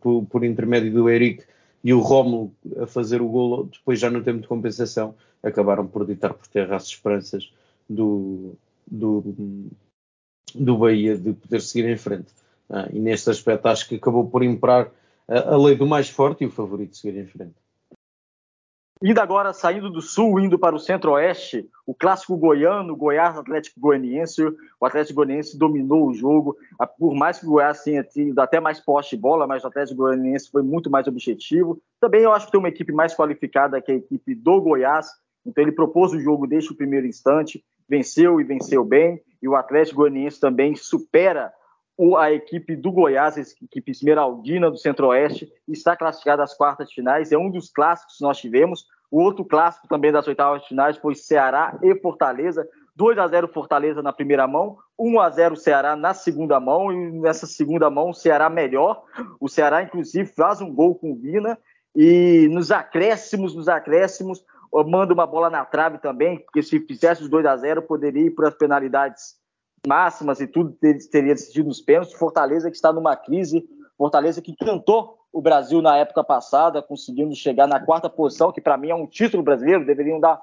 por, 0.00 0.24
por 0.24 0.42
intermédio 0.42 0.90
do 0.90 1.10
Eric, 1.10 1.44
e 1.86 1.94
o 1.94 2.00
Rómulo 2.00 2.52
a 2.82 2.86
fazer 2.88 3.22
o 3.22 3.28
golo 3.28 3.68
depois 3.72 4.00
já 4.00 4.10
no 4.10 4.20
tempo 4.20 4.40
de 4.40 4.48
compensação 4.48 5.14
acabaram 5.40 5.86
por 5.86 6.04
ditar 6.04 6.34
por 6.34 6.44
terra 6.48 6.74
as 6.74 6.86
esperanças 6.86 7.52
do, 7.88 8.56
do, 8.90 9.22
do 10.52 10.76
Bahia 10.76 11.16
de 11.16 11.32
poder 11.32 11.60
seguir 11.60 11.88
em 11.88 11.96
frente. 11.96 12.34
Ah, 12.68 12.88
e 12.92 12.98
neste 12.98 13.30
aspecto 13.30 13.66
acho 13.68 13.88
que 13.88 13.94
acabou 13.94 14.28
por 14.28 14.42
imperar 14.42 14.90
a, 15.28 15.54
a 15.54 15.56
lei 15.56 15.76
do 15.76 15.86
mais 15.86 16.08
forte 16.08 16.42
e 16.42 16.48
o 16.48 16.50
favorito 16.50 16.96
seguir 16.96 17.16
em 17.20 17.26
frente. 17.26 17.54
Indo 19.02 19.20
agora, 19.20 19.52
saindo 19.52 19.90
do 19.90 20.00
sul, 20.00 20.40
indo 20.40 20.58
para 20.58 20.74
o 20.74 20.78
centro-oeste, 20.78 21.68
o 21.86 21.94
clássico 21.94 22.34
goiano, 22.34 22.96
Goiás 22.96 23.36
Atlético 23.36 23.78
Goianiense. 23.78 24.42
O 24.80 24.86
Atlético 24.86 25.16
Goianiense 25.16 25.58
dominou 25.58 26.08
o 26.08 26.14
jogo, 26.14 26.56
por 26.98 27.14
mais 27.14 27.38
que 27.38 27.46
o 27.46 27.50
Goiás 27.50 27.82
tenha 27.82 28.02
tido 28.02 28.38
até 28.38 28.58
mais 28.58 28.80
poste 28.80 29.14
de 29.14 29.20
bola, 29.20 29.46
mas 29.46 29.62
o 29.62 29.66
Atlético 29.66 29.98
Goianiense 29.98 30.50
foi 30.50 30.62
muito 30.62 30.90
mais 30.90 31.06
objetivo. 31.06 31.78
Também 32.00 32.22
eu 32.22 32.32
acho 32.32 32.46
que 32.46 32.52
tem 32.52 32.58
uma 32.58 32.70
equipe 32.70 32.90
mais 32.90 33.14
qualificada 33.14 33.80
que 33.82 33.92
a 33.92 33.96
equipe 33.96 34.34
do 34.34 34.62
Goiás, 34.62 35.08
então 35.44 35.62
ele 35.62 35.72
propôs 35.72 36.12
o 36.12 36.18
jogo 36.18 36.46
desde 36.46 36.72
o 36.72 36.76
primeiro 36.76 37.06
instante, 37.06 37.62
venceu 37.86 38.40
e 38.40 38.44
venceu 38.44 38.82
bem, 38.82 39.20
e 39.42 39.46
o 39.46 39.54
Atlético 39.54 39.98
Goianiense 39.98 40.40
também 40.40 40.74
supera 40.74 41.52
a 42.18 42.32
equipe 42.32 42.76
do 42.76 42.92
Goiás, 42.92 43.38
a 43.38 43.40
equipe 43.40 43.90
esmeraldina 43.90 44.70
do 44.70 44.76
Centro-Oeste, 44.76 45.50
está 45.66 45.96
classificada 45.96 46.42
às 46.42 46.54
quartas 46.54 46.92
finais. 46.92 47.32
É 47.32 47.38
um 47.38 47.50
dos 47.50 47.70
clássicos 47.70 48.16
que 48.18 48.22
nós 48.22 48.38
tivemos. 48.38 48.86
O 49.10 49.22
outro 49.22 49.44
clássico 49.44 49.88
também 49.88 50.12
das 50.12 50.26
oitavas 50.26 50.66
finais 50.66 50.96
foi 50.96 51.14
Ceará 51.14 51.78
e 51.82 51.94
Fortaleza. 51.96 52.68
2 52.94 53.18
a 53.18 53.28
0 53.28 53.48
Fortaleza 53.48 54.02
na 54.02 54.12
primeira 54.12 54.46
mão, 54.46 54.78
1 54.98 55.20
a 55.20 55.28
0 55.28 55.54
Ceará 55.56 55.94
na 55.94 56.14
segunda 56.14 56.58
mão, 56.58 56.90
e 56.90 57.12
nessa 57.20 57.46
segunda 57.46 57.90
mão 57.90 58.08
o 58.08 58.14
Ceará 58.14 58.48
melhor. 58.48 59.04
O 59.38 59.48
Ceará, 59.48 59.82
inclusive, 59.82 60.30
faz 60.32 60.62
um 60.62 60.74
gol 60.74 60.94
com 60.94 61.12
o 61.12 61.16
Vina, 61.16 61.58
e 61.94 62.48
nos 62.50 62.70
acréscimos, 62.70 63.54
nos 63.54 63.68
acréscimos, 63.68 64.42
manda 64.86 65.12
uma 65.12 65.26
bola 65.26 65.50
na 65.50 65.64
trave 65.64 65.98
também, 65.98 66.38
porque 66.38 66.62
se 66.62 66.80
fizesse 66.80 67.22
os 67.22 67.28
2 67.28 67.44
a 67.46 67.56
0 67.56 67.82
poderia 67.82 68.26
ir 68.26 68.30
para 68.30 68.48
as 68.48 68.54
penalidades 68.54 69.34
máximas 69.86 70.40
e 70.40 70.46
tudo 70.46 70.76
teria 71.10 71.34
decidido 71.34 71.68
nos 71.68 71.80
pênaltis. 71.80 72.14
Fortaleza 72.14 72.70
que 72.70 72.76
está 72.76 72.92
numa 72.92 73.16
crise, 73.16 73.64
Fortaleza 73.96 74.42
que 74.42 74.54
cantou 74.54 75.18
o 75.32 75.40
Brasil 75.40 75.80
na 75.80 75.96
época 75.96 76.24
passada, 76.24 76.82
conseguindo 76.82 77.34
chegar 77.34 77.66
na 77.66 77.78
quarta 77.78 78.08
posição, 78.10 78.52
que 78.52 78.60
para 78.60 78.76
mim 78.76 78.90
é 78.90 78.94
um 78.94 79.06
título 79.06 79.42
brasileiro, 79.42 79.86
deveriam 79.86 80.18
dar 80.18 80.40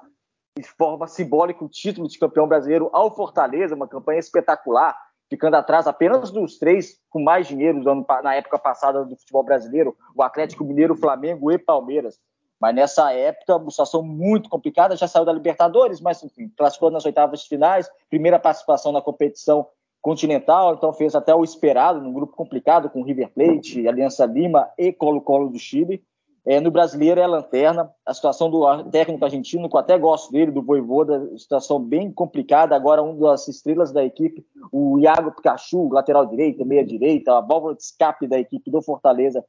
de 0.56 0.68
forma 0.68 1.06
simbólica 1.08 1.64
o 1.64 1.68
título 1.68 2.08
de 2.08 2.18
campeão 2.18 2.46
brasileiro 2.46 2.88
ao 2.92 3.14
Fortaleza, 3.14 3.74
uma 3.74 3.88
campanha 3.88 4.20
espetacular, 4.20 4.96
ficando 5.28 5.54
atrás 5.56 5.86
apenas 5.86 6.30
dos 6.30 6.58
três 6.58 7.00
com 7.10 7.22
mais 7.22 7.48
dinheiro 7.48 7.82
na 8.22 8.34
época 8.34 8.58
passada 8.58 9.04
do 9.04 9.16
futebol 9.16 9.42
brasileiro, 9.42 9.96
o 10.14 10.22
Atlético 10.22 10.64
Mineiro, 10.64 10.94
Flamengo 10.94 11.50
e 11.50 11.58
Palmeiras. 11.58 12.20
Mas 12.60 12.74
nessa 12.74 13.12
época, 13.12 13.56
uma 13.56 13.70
situação 13.70 14.02
muito 14.02 14.48
complicada, 14.48 14.96
já 14.96 15.06
saiu 15.06 15.24
da 15.24 15.32
Libertadores, 15.32 16.00
mas 16.00 16.22
enfim, 16.22 16.50
classificou 16.56 16.90
nas 16.90 17.04
oitavas 17.04 17.40
de 17.40 17.48
finais, 17.48 17.90
primeira 18.08 18.38
participação 18.38 18.92
na 18.92 19.02
competição 19.02 19.66
continental, 20.00 20.74
então 20.74 20.92
fez 20.92 21.14
até 21.14 21.34
o 21.34 21.42
esperado, 21.42 22.00
num 22.00 22.12
grupo 22.12 22.36
complicado 22.36 22.90
com 22.90 23.02
River 23.02 23.32
Plate, 23.32 23.88
Aliança 23.88 24.26
Lima 24.26 24.68
e 24.76 24.92
Colo-Colo 24.92 25.48
do 25.48 25.58
Chile. 25.58 26.04
É, 26.46 26.60
no 26.60 26.70
brasileiro 26.70 27.18
é 27.18 27.24
a 27.24 27.26
lanterna, 27.28 27.90
a 28.04 28.12
situação 28.12 28.50
do 28.50 28.84
técnico 28.90 29.24
argentino, 29.24 29.66
que 29.66 29.74
eu 29.74 29.80
até 29.80 29.96
gosto 29.96 30.30
dele, 30.30 30.50
do 30.50 30.62
Voivoda, 30.62 31.26
situação 31.38 31.80
bem 31.80 32.12
complicada. 32.12 32.76
Agora, 32.76 33.02
um 33.02 33.18
das 33.18 33.48
estrelas 33.48 33.90
da 33.92 34.04
equipe, 34.04 34.44
o 34.70 34.98
Iago 34.98 35.32
Pikachu, 35.32 35.88
lateral 35.90 36.26
direita, 36.26 36.62
meia 36.62 36.84
direita, 36.84 37.38
a 37.38 37.40
válvula 37.40 37.74
de 37.74 37.82
escape 37.82 38.26
da 38.26 38.38
equipe 38.38 38.70
do 38.70 38.82
Fortaleza, 38.82 39.42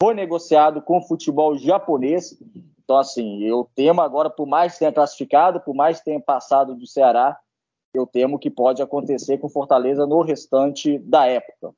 foi 0.00 0.14
negociado 0.14 0.80
com 0.80 0.98
o 0.98 1.02
futebol 1.02 1.56
japonês. 1.58 2.38
Então, 2.82 2.96
assim, 2.96 3.42
eu 3.42 3.68
temo 3.74 4.00
agora, 4.00 4.30
por 4.30 4.46
mais 4.46 4.74
que 4.74 4.78
tenha 4.78 4.92
classificado, 4.92 5.60
por 5.60 5.74
mais 5.74 5.98
que 5.98 6.06
tenha 6.06 6.20
passado 6.20 6.74
do 6.74 6.86
Ceará, 6.86 7.38
eu 7.92 8.06
temo 8.06 8.38
que 8.38 8.50
pode 8.50 8.80
acontecer 8.80 9.38
com 9.38 9.48
Fortaleza 9.48 10.06
no 10.06 10.22
restante 10.22 10.98
da 10.98 11.26
época. 11.26 11.74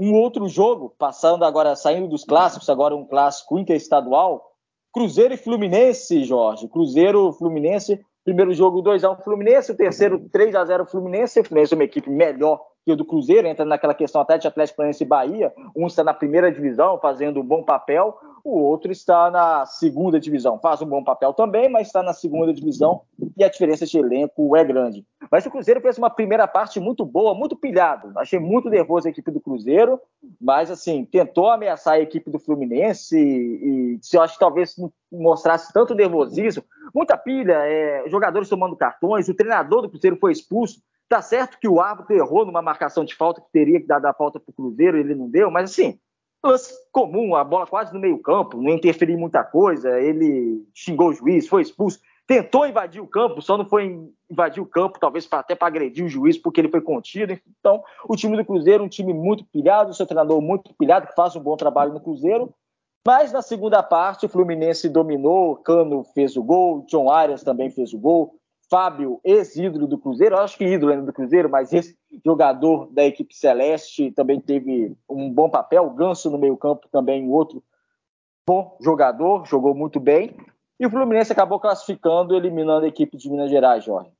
Um 0.00 0.14
outro 0.14 0.48
jogo, 0.48 0.94
passando 0.98 1.44
agora, 1.44 1.74
saindo 1.76 2.08
dos 2.08 2.24
clássicos, 2.24 2.68
agora 2.68 2.94
um 2.94 3.06
clássico 3.06 3.58
interestadual, 3.58 4.52
Cruzeiro 4.92 5.34
e 5.34 5.38
Fluminense, 5.38 6.24
Jorge. 6.24 6.68
Cruzeiro, 6.68 7.32
Fluminense, 7.32 8.00
primeiro 8.24 8.52
jogo 8.52 8.82
2x1 8.82 9.22
Fluminense, 9.22 9.72
o 9.72 9.76
terceiro 9.76 10.20
3x0 10.30 10.86
Fluminense. 10.86 11.40
O 11.40 11.44
Fluminense 11.44 11.74
é 11.74 11.76
uma 11.76 11.84
equipe 11.84 12.10
melhor 12.10 12.60
que 12.86 12.92
o 12.92 12.96
do 12.96 13.04
Cruzeiro, 13.04 13.48
entra 13.48 13.64
naquela 13.64 13.92
questão 13.92 14.20
até 14.20 14.38
de 14.38 14.46
Atlético 14.46 14.76
Paranaense 14.76 15.02
e 15.02 15.06
Bahia. 15.06 15.52
Um 15.74 15.88
está 15.88 16.04
na 16.04 16.14
primeira 16.14 16.52
divisão, 16.52 17.00
fazendo 17.00 17.40
um 17.40 17.44
bom 17.44 17.64
papel, 17.64 18.16
o 18.44 18.60
outro 18.60 18.92
está 18.92 19.28
na 19.28 19.66
segunda 19.66 20.20
divisão. 20.20 20.56
Faz 20.60 20.80
um 20.80 20.86
bom 20.86 21.02
papel 21.02 21.34
também, 21.34 21.68
mas 21.68 21.88
está 21.88 22.00
na 22.00 22.12
segunda 22.12 22.54
divisão 22.54 23.00
e 23.36 23.42
a 23.42 23.48
diferença 23.48 23.84
de 23.84 23.98
elenco 23.98 24.56
é 24.56 24.62
grande. 24.62 25.04
Mas 25.28 25.44
o 25.44 25.50
Cruzeiro 25.50 25.80
fez 25.80 25.98
uma 25.98 26.08
primeira 26.08 26.46
parte 26.46 26.78
muito 26.78 27.04
boa, 27.04 27.34
muito 27.34 27.56
pilhado. 27.56 28.16
Achei 28.16 28.38
muito 28.38 28.70
nervoso 28.70 29.08
a 29.08 29.10
equipe 29.10 29.32
do 29.32 29.40
Cruzeiro, 29.40 30.00
mas 30.40 30.70
assim, 30.70 31.04
tentou 31.04 31.50
ameaçar 31.50 31.94
a 31.94 32.00
equipe 32.00 32.30
do 32.30 32.38
Fluminense 32.38 33.18
e, 33.18 33.98
se 34.00 34.16
eu 34.16 34.22
acho 34.22 34.34
que 34.34 34.40
talvez 34.40 34.76
mostrasse 35.10 35.72
tanto 35.72 35.92
nervosismo, 35.92 36.62
muita 36.94 37.16
pilha, 37.16 37.56
é, 37.64 38.04
jogadores 38.08 38.48
tomando 38.48 38.76
cartões, 38.76 39.28
o 39.28 39.34
treinador 39.34 39.82
do 39.82 39.90
Cruzeiro 39.90 40.18
foi 40.20 40.30
expulso. 40.30 40.80
Tá 41.08 41.22
certo 41.22 41.58
que 41.58 41.68
o 41.68 41.80
árbitro 41.80 42.16
errou 42.16 42.44
numa 42.44 42.60
marcação 42.60 43.04
de 43.04 43.14
falta 43.14 43.40
que 43.40 43.52
teria 43.52 43.80
que 43.80 43.86
dar 43.86 44.04
a 44.04 44.12
falta 44.12 44.40
para 44.40 44.50
o 44.50 44.54
Cruzeiro, 44.54 44.98
ele 44.98 45.14
não 45.14 45.28
deu, 45.28 45.50
mas 45.50 45.70
assim, 45.70 45.98
lance 46.44 46.74
comum, 46.92 47.34
a 47.36 47.44
bola 47.44 47.66
quase 47.66 47.92
no 47.94 48.00
meio-campo, 48.00 48.60
não 48.60 48.72
interferiu 48.72 49.18
muita 49.18 49.44
coisa, 49.44 50.00
ele 50.00 50.64
xingou 50.74 51.10
o 51.10 51.14
juiz, 51.14 51.46
foi 51.46 51.62
expulso, 51.62 52.00
tentou 52.26 52.66
invadir 52.66 53.00
o 53.00 53.06
campo, 53.06 53.40
só 53.40 53.56
não 53.56 53.64
foi 53.64 54.00
invadir 54.28 54.60
o 54.60 54.66
campo, 54.66 54.98
talvez 54.98 55.28
até 55.30 55.54
para 55.54 55.68
agredir 55.68 56.04
o 56.04 56.08
juiz, 56.08 56.36
porque 56.36 56.60
ele 56.60 56.70
foi 56.70 56.80
contido. 56.80 57.38
Então, 57.60 57.82
o 58.08 58.16
time 58.16 58.36
do 58.36 58.44
Cruzeiro, 58.44 58.82
um 58.82 58.88
time 58.88 59.14
muito 59.14 59.44
pilhado, 59.44 59.94
seu 59.94 60.06
treinador 60.06 60.40
muito 60.40 60.74
pilhado, 60.74 61.06
que 61.06 61.14
faz 61.14 61.36
um 61.36 61.40
bom 61.40 61.56
trabalho 61.56 61.92
no 61.92 62.00
Cruzeiro. 62.00 62.52
Mas 63.06 63.32
na 63.32 63.40
segunda 63.40 63.80
parte, 63.84 64.26
o 64.26 64.28
Fluminense 64.28 64.88
dominou, 64.88 65.54
Cano 65.56 66.02
fez 66.12 66.36
o 66.36 66.42
gol, 66.42 66.84
John 66.88 67.08
Arias 67.08 67.44
também 67.44 67.70
fez 67.70 67.94
o 67.94 67.98
gol. 67.98 68.34
Fábio, 68.68 69.20
ex-ídolo 69.24 69.86
do 69.86 69.98
Cruzeiro, 69.98 70.36
acho 70.36 70.58
que 70.58 70.64
ídolo 70.64 70.92
ainda 70.92 71.06
do 71.06 71.12
Cruzeiro, 71.12 71.48
mas 71.48 71.72
esse 71.72 71.96
jogador 72.24 72.88
da 72.92 73.04
equipe 73.04 73.34
celeste 73.34 74.10
também 74.10 74.40
teve 74.40 74.96
um 75.08 75.32
bom 75.32 75.48
papel. 75.48 75.88
Ganso 75.90 76.30
no 76.30 76.38
meio-campo 76.38 76.88
também, 76.90 77.28
outro 77.28 77.62
bom 78.46 78.76
jogador, 78.80 79.46
jogou 79.46 79.74
muito 79.74 80.00
bem. 80.00 80.36
E 80.78 80.86
o 80.86 80.90
Fluminense 80.90 81.32
acabou 81.32 81.60
classificando, 81.60 82.36
eliminando 82.36 82.84
a 82.84 82.88
equipe 82.88 83.16
de 83.16 83.30
Minas 83.30 83.50
Gerais, 83.50 83.84
Jorge. 83.84 84.10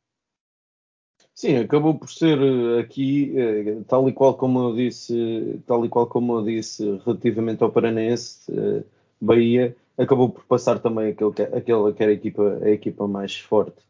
Sim, 1.34 1.56
acabou 1.56 1.94
por 1.94 2.08
ser 2.08 2.38
eh, 2.40 2.80
aqui, 2.80 3.34
eh, 3.38 3.82
tal 3.86 4.08
e 4.08 4.12
qual 4.12 4.34
como 4.34 4.70
eu 4.70 4.74
disse, 4.74 5.60
tal 5.66 5.84
e 5.84 5.88
qual 5.88 6.06
como 6.06 6.38
eu 6.38 6.42
disse 6.42 6.98
relativamente 7.04 7.62
ao 7.62 7.70
Paranense, 7.70 8.50
eh, 8.50 8.82
Bahia, 9.20 9.76
acabou 9.98 10.30
por 10.30 10.44
passar 10.44 10.78
também 10.78 11.08
aquele, 11.08 11.32
aquela 11.54 11.92
que 11.92 12.02
era 12.02 12.12
a 12.12 12.14
equipa, 12.14 12.58
a 12.62 12.70
equipa 12.70 13.06
mais 13.06 13.36
forte. 13.36 13.85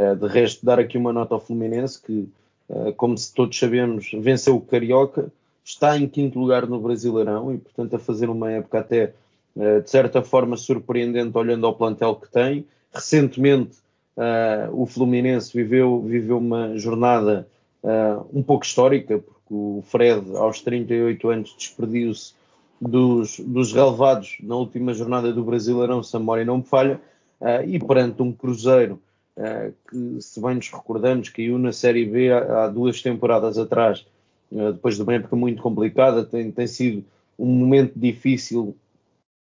Eh, 0.00 0.14
de 0.14 0.26
resto, 0.26 0.64
dar 0.64 0.78
aqui 0.78 0.96
uma 0.96 1.12
nota 1.12 1.34
ao 1.34 1.40
Fluminense, 1.40 2.00
que, 2.00 2.26
eh, 2.70 2.92
como 2.92 3.14
todos 3.34 3.58
sabemos, 3.58 4.10
venceu 4.14 4.56
o 4.56 4.60
Carioca, 4.60 5.30
está 5.62 5.98
em 5.98 6.08
quinto 6.08 6.38
lugar 6.38 6.66
no 6.66 6.80
Brasileirão 6.80 7.52
e, 7.52 7.58
portanto, 7.58 7.96
a 7.96 7.98
fazer 7.98 8.30
uma 8.30 8.50
época 8.50 8.78
até, 8.80 9.12
eh, 9.58 9.80
de 9.80 9.90
certa 9.90 10.22
forma, 10.22 10.56
surpreendente, 10.56 11.36
olhando 11.36 11.66
ao 11.66 11.74
plantel 11.74 12.16
que 12.16 12.30
tem. 12.30 12.66
Recentemente, 12.92 13.78
o 14.72 14.84
Fluminense 14.84 15.56
viveu, 15.56 16.02
viveu 16.02 16.36
uma 16.36 16.76
jornada 16.76 17.48
um 18.34 18.42
pouco 18.42 18.66
histórica, 18.66 19.18
porque 19.18 19.48
o 19.48 19.82
Fred, 19.86 20.36
aos 20.36 20.60
38 20.60 21.30
anos, 21.30 21.54
despediu-se 21.56 22.34
dos, 22.78 23.40
dos 23.40 23.72
relevados 23.72 24.36
na 24.42 24.56
última 24.56 24.92
jornada 24.92 25.32
do 25.32 25.42
Brasileirão, 25.42 26.02
se 26.02 26.14
a 26.14 26.18
memória 26.18 26.44
não 26.44 26.58
me 26.58 26.64
falha, 26.64 27.00
e 27.66 27.78
perante 27.78 28.20
um 28.20 28.30
Cruzeiro 28.30 29.00
que, 29.88 30.20
se 30.20 30.40
bem 30.40 30.56
nos 30.56 30.70
recordamos, 30.70 31.28
caiu 31.28 31.58
na 31.58 31.72
Série 31.72 32.04
B 32.04 32.32
há, 32.32 32.68
duas 32.68 33.00
temporadas 33.00 33.58
atrás, 33.58 34.06
eh, 34.52 34.72
depois 34.72 34.96
de 34.96 35.02
uma 35.02 35.14
época 35.14 35.36
muito 35.36 35.62
complicada, 35.62 36.24
tem, 36.24 36.50
tem 36.50 36.66
sido 36.66 37.04
um 37.38 37.46
momento 37.46 37.92
difícil 37.96 38.76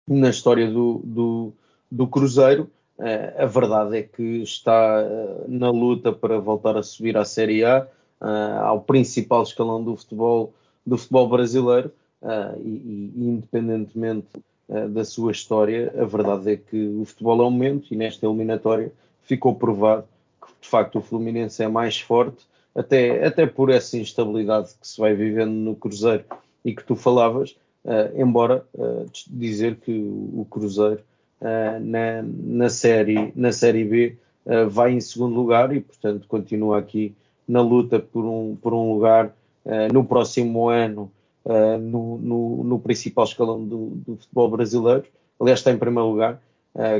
na 0.06 0.30
história 0.30 0.70
do, 0.70 1.00
do, 1.04 1.52
do 1.90 2.06
Cruzeiro. 2.06 2.70
Uh, 2.98 3.42
a 3.42 3.46
verdade 3.46 3.96
é 3.96 4.02
que 4.02 4.42
está 4.42 5.04
na 5.46 5.70
luta 5.70 6.12
para 6.12 6.40
voltar 6.40 6.76
a 6.76 6.82
subir 6.82 7.16
à 7.16 7.24
Série 7.24 7.64
A, 7.64 7.86
ao 8.64 8.80
principal 8.80 9.44
escalão 9.44 9.82
do 9.84 9.96
futebol, 9.96 10.52
do 10.84 10.98
futebol 10.98 11.28
brasileiro, 11.28 11.92
e, 12.60 12.68
e, 12.68 13.12
independentemente 13.16 14.26
da 14.90 15.04
sua 15.04 15.30
história, 15.30 15.94
a 15.96 16.04
verdade 16.04 16.50
é 16.50 16.56
que 16.56 16.88
o 16.88 17.04
futebol 17.04 17.40
é 17.40 17.46
um 17.46 17.50
momento 17.52 17.94
e 17.94 17.96
nesta 17.96 18.26
eliminatória 18.26 18.92
ficou 19.28 19.54
provado 19.54 20.04
que 20.40 20.48
de 20.60 20.68
facto 20.68 20.98
o 20.98 21.02
Fluminense 21.02 21.62
é 21.62 21.68
mais 21.68 22.00
forte, 22.00 22.44
até, 22.74 23.24
até 23.24 23.46
por 23.46 23.70
essa 23.70 23.96
instabilidade 23.96 24.70
que 24.80 24.88
se 24.88 24.98
vai 25.00 25.14
vivendo 25.14 25.52
no 25.52 25.76
Cruzeiro 25.76 26.24
e 26.64 26.74
que 26.74 26.82
tu 26.82 26.96
falavas, 26.96 27.56
embora 28.16 28.64
dizer 29.30 29.76
que 29.76 29.92
o 29.92 30.46
Cruzeiro 30.50 31.00
uh, 31.40 31.80
na, 31.80 32.22
na, 32.22 32.68
série, 32.68 33.32
na 33.34 33.52
série 33.52 33.84
B 33.84 34.16
uh, 34.46 34.68
vai 34.68 34.92
em 34.92 35.00
segundo 35.00 35.34
lugar 35.34 35.74
e, 35.74 35.80
portanto, 35.80 36.26
continua 36.28 36.78
aqui 36.78 37.14
na 37.46 37.62
luta 37.62 37.98
por 37.98 38.24
um, 38.24 38.56
por 38.56 38.74
um 38.74 38.92
lugar 38.92 39.34
uh, 39.64 39.92
no 39.92 40.04
próximo 40.04 40.68
ano 40.68 41.10
no, 41.80 42.18
no, 42.18 42.62
no, 42.62 42.78
principal 42.78 43.24
escalão 43.24 43.64
do, 43.64 43.86
do, 44.06 44.16
futebol 44.16 44.50
brasileiro. 44.50 45.04
Aliás, 45.40 45.60
está 45.60 45.72
em 45.72 45.78
primeiro 45.78 46.10
lugar 46.10 46.38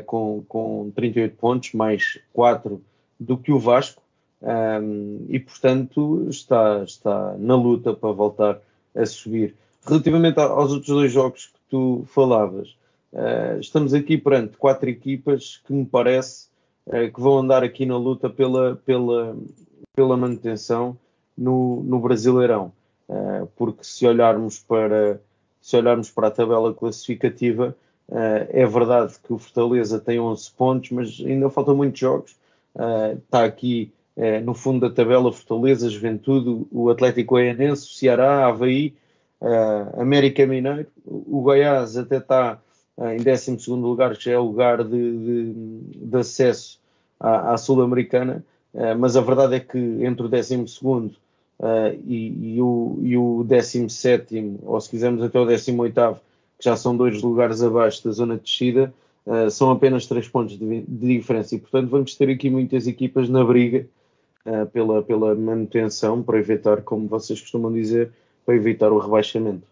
com, 0.06 0.42
com 0.49 0.90
38 0.94 1.37
pontos, 1.37 1.73
mais 1.73 2.18
4 2.32 2.82
do 3.18 3.37
que 3.37 3.52
o 3.52 3.58
Vasco. 3.58 4.02
Um, 4.40 5.26
e 5.28 5.38
portanto 5.40 6.26
está, 6.28 6.82
está 6.85 7.35
na 7.38 7.56
luta 7.56 7.92
para 7.92 8.12
voltar 8.12 8.61
a 8.94 9.06
subir. 9.06 9.54
Relativamente 9.85 10.38
aos 10.38 10.70
outros 10.70 10.88
dois 10.88 11.12
jogos 11.12 11.47
que 11.47 11.58
tu 11.68 12.04
falavas, 12.06 12.76
Uh, 13.12 13.58
estamos 13.58 13.94
aqui 13.94 14.18
perante 14.18 14.56
quatro 14.56 14.88
equipas 14.88 15.62
que 15.64 15.73
me 15.73 15.87
parece 15.87 16.49
uh, 16.87 17.11
que 17.12 17.20
vão 17.20 17.38
andar 17.38 17.64
aqui 17.64 17.87
na 17.87 17.97
luta 17.97 18.28
pela, 18.28 18.76
pela, 18.76 19.37
pela 19.97 20.16
manutenção 20.16 20.97
no, 21.37 21.82
no 21.85 22.00
Brasileirão. 22.00 22.73
Uh, 23.08 23.47
porque 23.56 23.85
se 23.85 24.06
olharmos 24.06 24.58
para 24.58 25.20
se 25.61 25.76
olharmos 25.76 26.11
para 26.11 26.28
a 26.28 26.30
tabela 26.30 26.73
classificativa, 26.73 27.76
é 28.11 28.67
verdade 28.67 29.15
que 29.23 29.33
o 29.33 29.38
Fortaleza 29.38 30.00
tem 30.00 30.19
11 30.19 30.50
pontos, 30.53 30.91
mas 30.91 31.21
ainda 31.25 31.50
faltam 31.50 31.77
muitos 31.77 32.00
jogos. 32.00 32.37
está 33.25 33.45
aqui 33.45 33.93
no 34.45 34.55
fundo 34.55 34.88
da 34.88 34.95
tabela 34.95 35.33
Fortaleza, 35.33 35.91
Juventude, 35.91 36.67
o 36.73 36.88
Atlético 36.91 37.35
Goianense, 37.35 37.85
o 37.85 37.91
Ceará, 37.91 38.47
Havaí, 38.47 38.95
América 39.99 40.47
Mineiro, 40.47 40.87
o 41.05 41.41
Goiás 41.43 41.97
até 41.97 42.17
está 42.17 42.59
ah, 42.99 43.15
em 43.15 43.23
12 43.23 43.71
lugar, 43.71 44.17
que 44.17 44.25
já 44.25 44.33
é 44.33 44.38
o 44.38 44.43
lugar 44.43 44.83
de, 44.83 44.91
de, 44.91 45.53
de 46.05 46.17
acesso 46.17 46.81
à, 47.21 47.53
à 47.53 47.57
Sul-Americana, 47.57 48.45
ah, 48.75 48.97
mas 48.97 49.17
a 49.17 49.21
verdade 49.21 49.55
é 49.55 49.61
que 49.61 49.79
entre 49.79 50.27
o 50.27 50.29
12 50.29 50.57
uh, 50.57 50.67
e, 52.05 52.57
e, 52.57 52.61
o, 52.61 52.99
e 53.00 53.17
o 53.17 53.45
17, 53.45 54.59
ou 54.65 54.81
se 54.81 54.91
quisermos 54.91 55.23
até 55.23 55.38
o 55.38 55.47
18, 55.47 56.21
que 56.59 56.65
já 56.65 56.77
são 56.77 56.97
dois 56.97 57.23
lugares 57.23 57.62
abaixo 57.62 58.05
da 58.05 58.11
zona 58.11 58.37
de 58.37 58.43
descida, 58.43 58.93
uh, 59.27 59.50
são 59.50 59.71
apenas 59.71 60.07
três 60.07 60.29
pontos 60.29 60.59
de, 60.59 60.81
de, 60.83 61.19
diferença 61.19 61.55
e, 61.55 61.59
portanto, 61.59 61.88
vamos 61.88 62.15
ter 62.15 62.29
aqui 62.31 62.50
muitas 62.50 62.87
equipas 62.87 63.29
na 63.29 63.45
briga 63.45 63.87
uh, 64.45 64.67
pela, 64.67 65.03
pela 65.03 65.35
manutenção, 65.35 66.23
para 66.23 66.38
evitar, 66.38 66.83
como 66.83 67.07
vocês 67.09 67.41
costumam 67.41 67.73
dizer, 67.73 68.12
para 68.45 68.57
evitar 68.57 68.93
o 68.93 68.99
rebaixamento. 68.99 69.67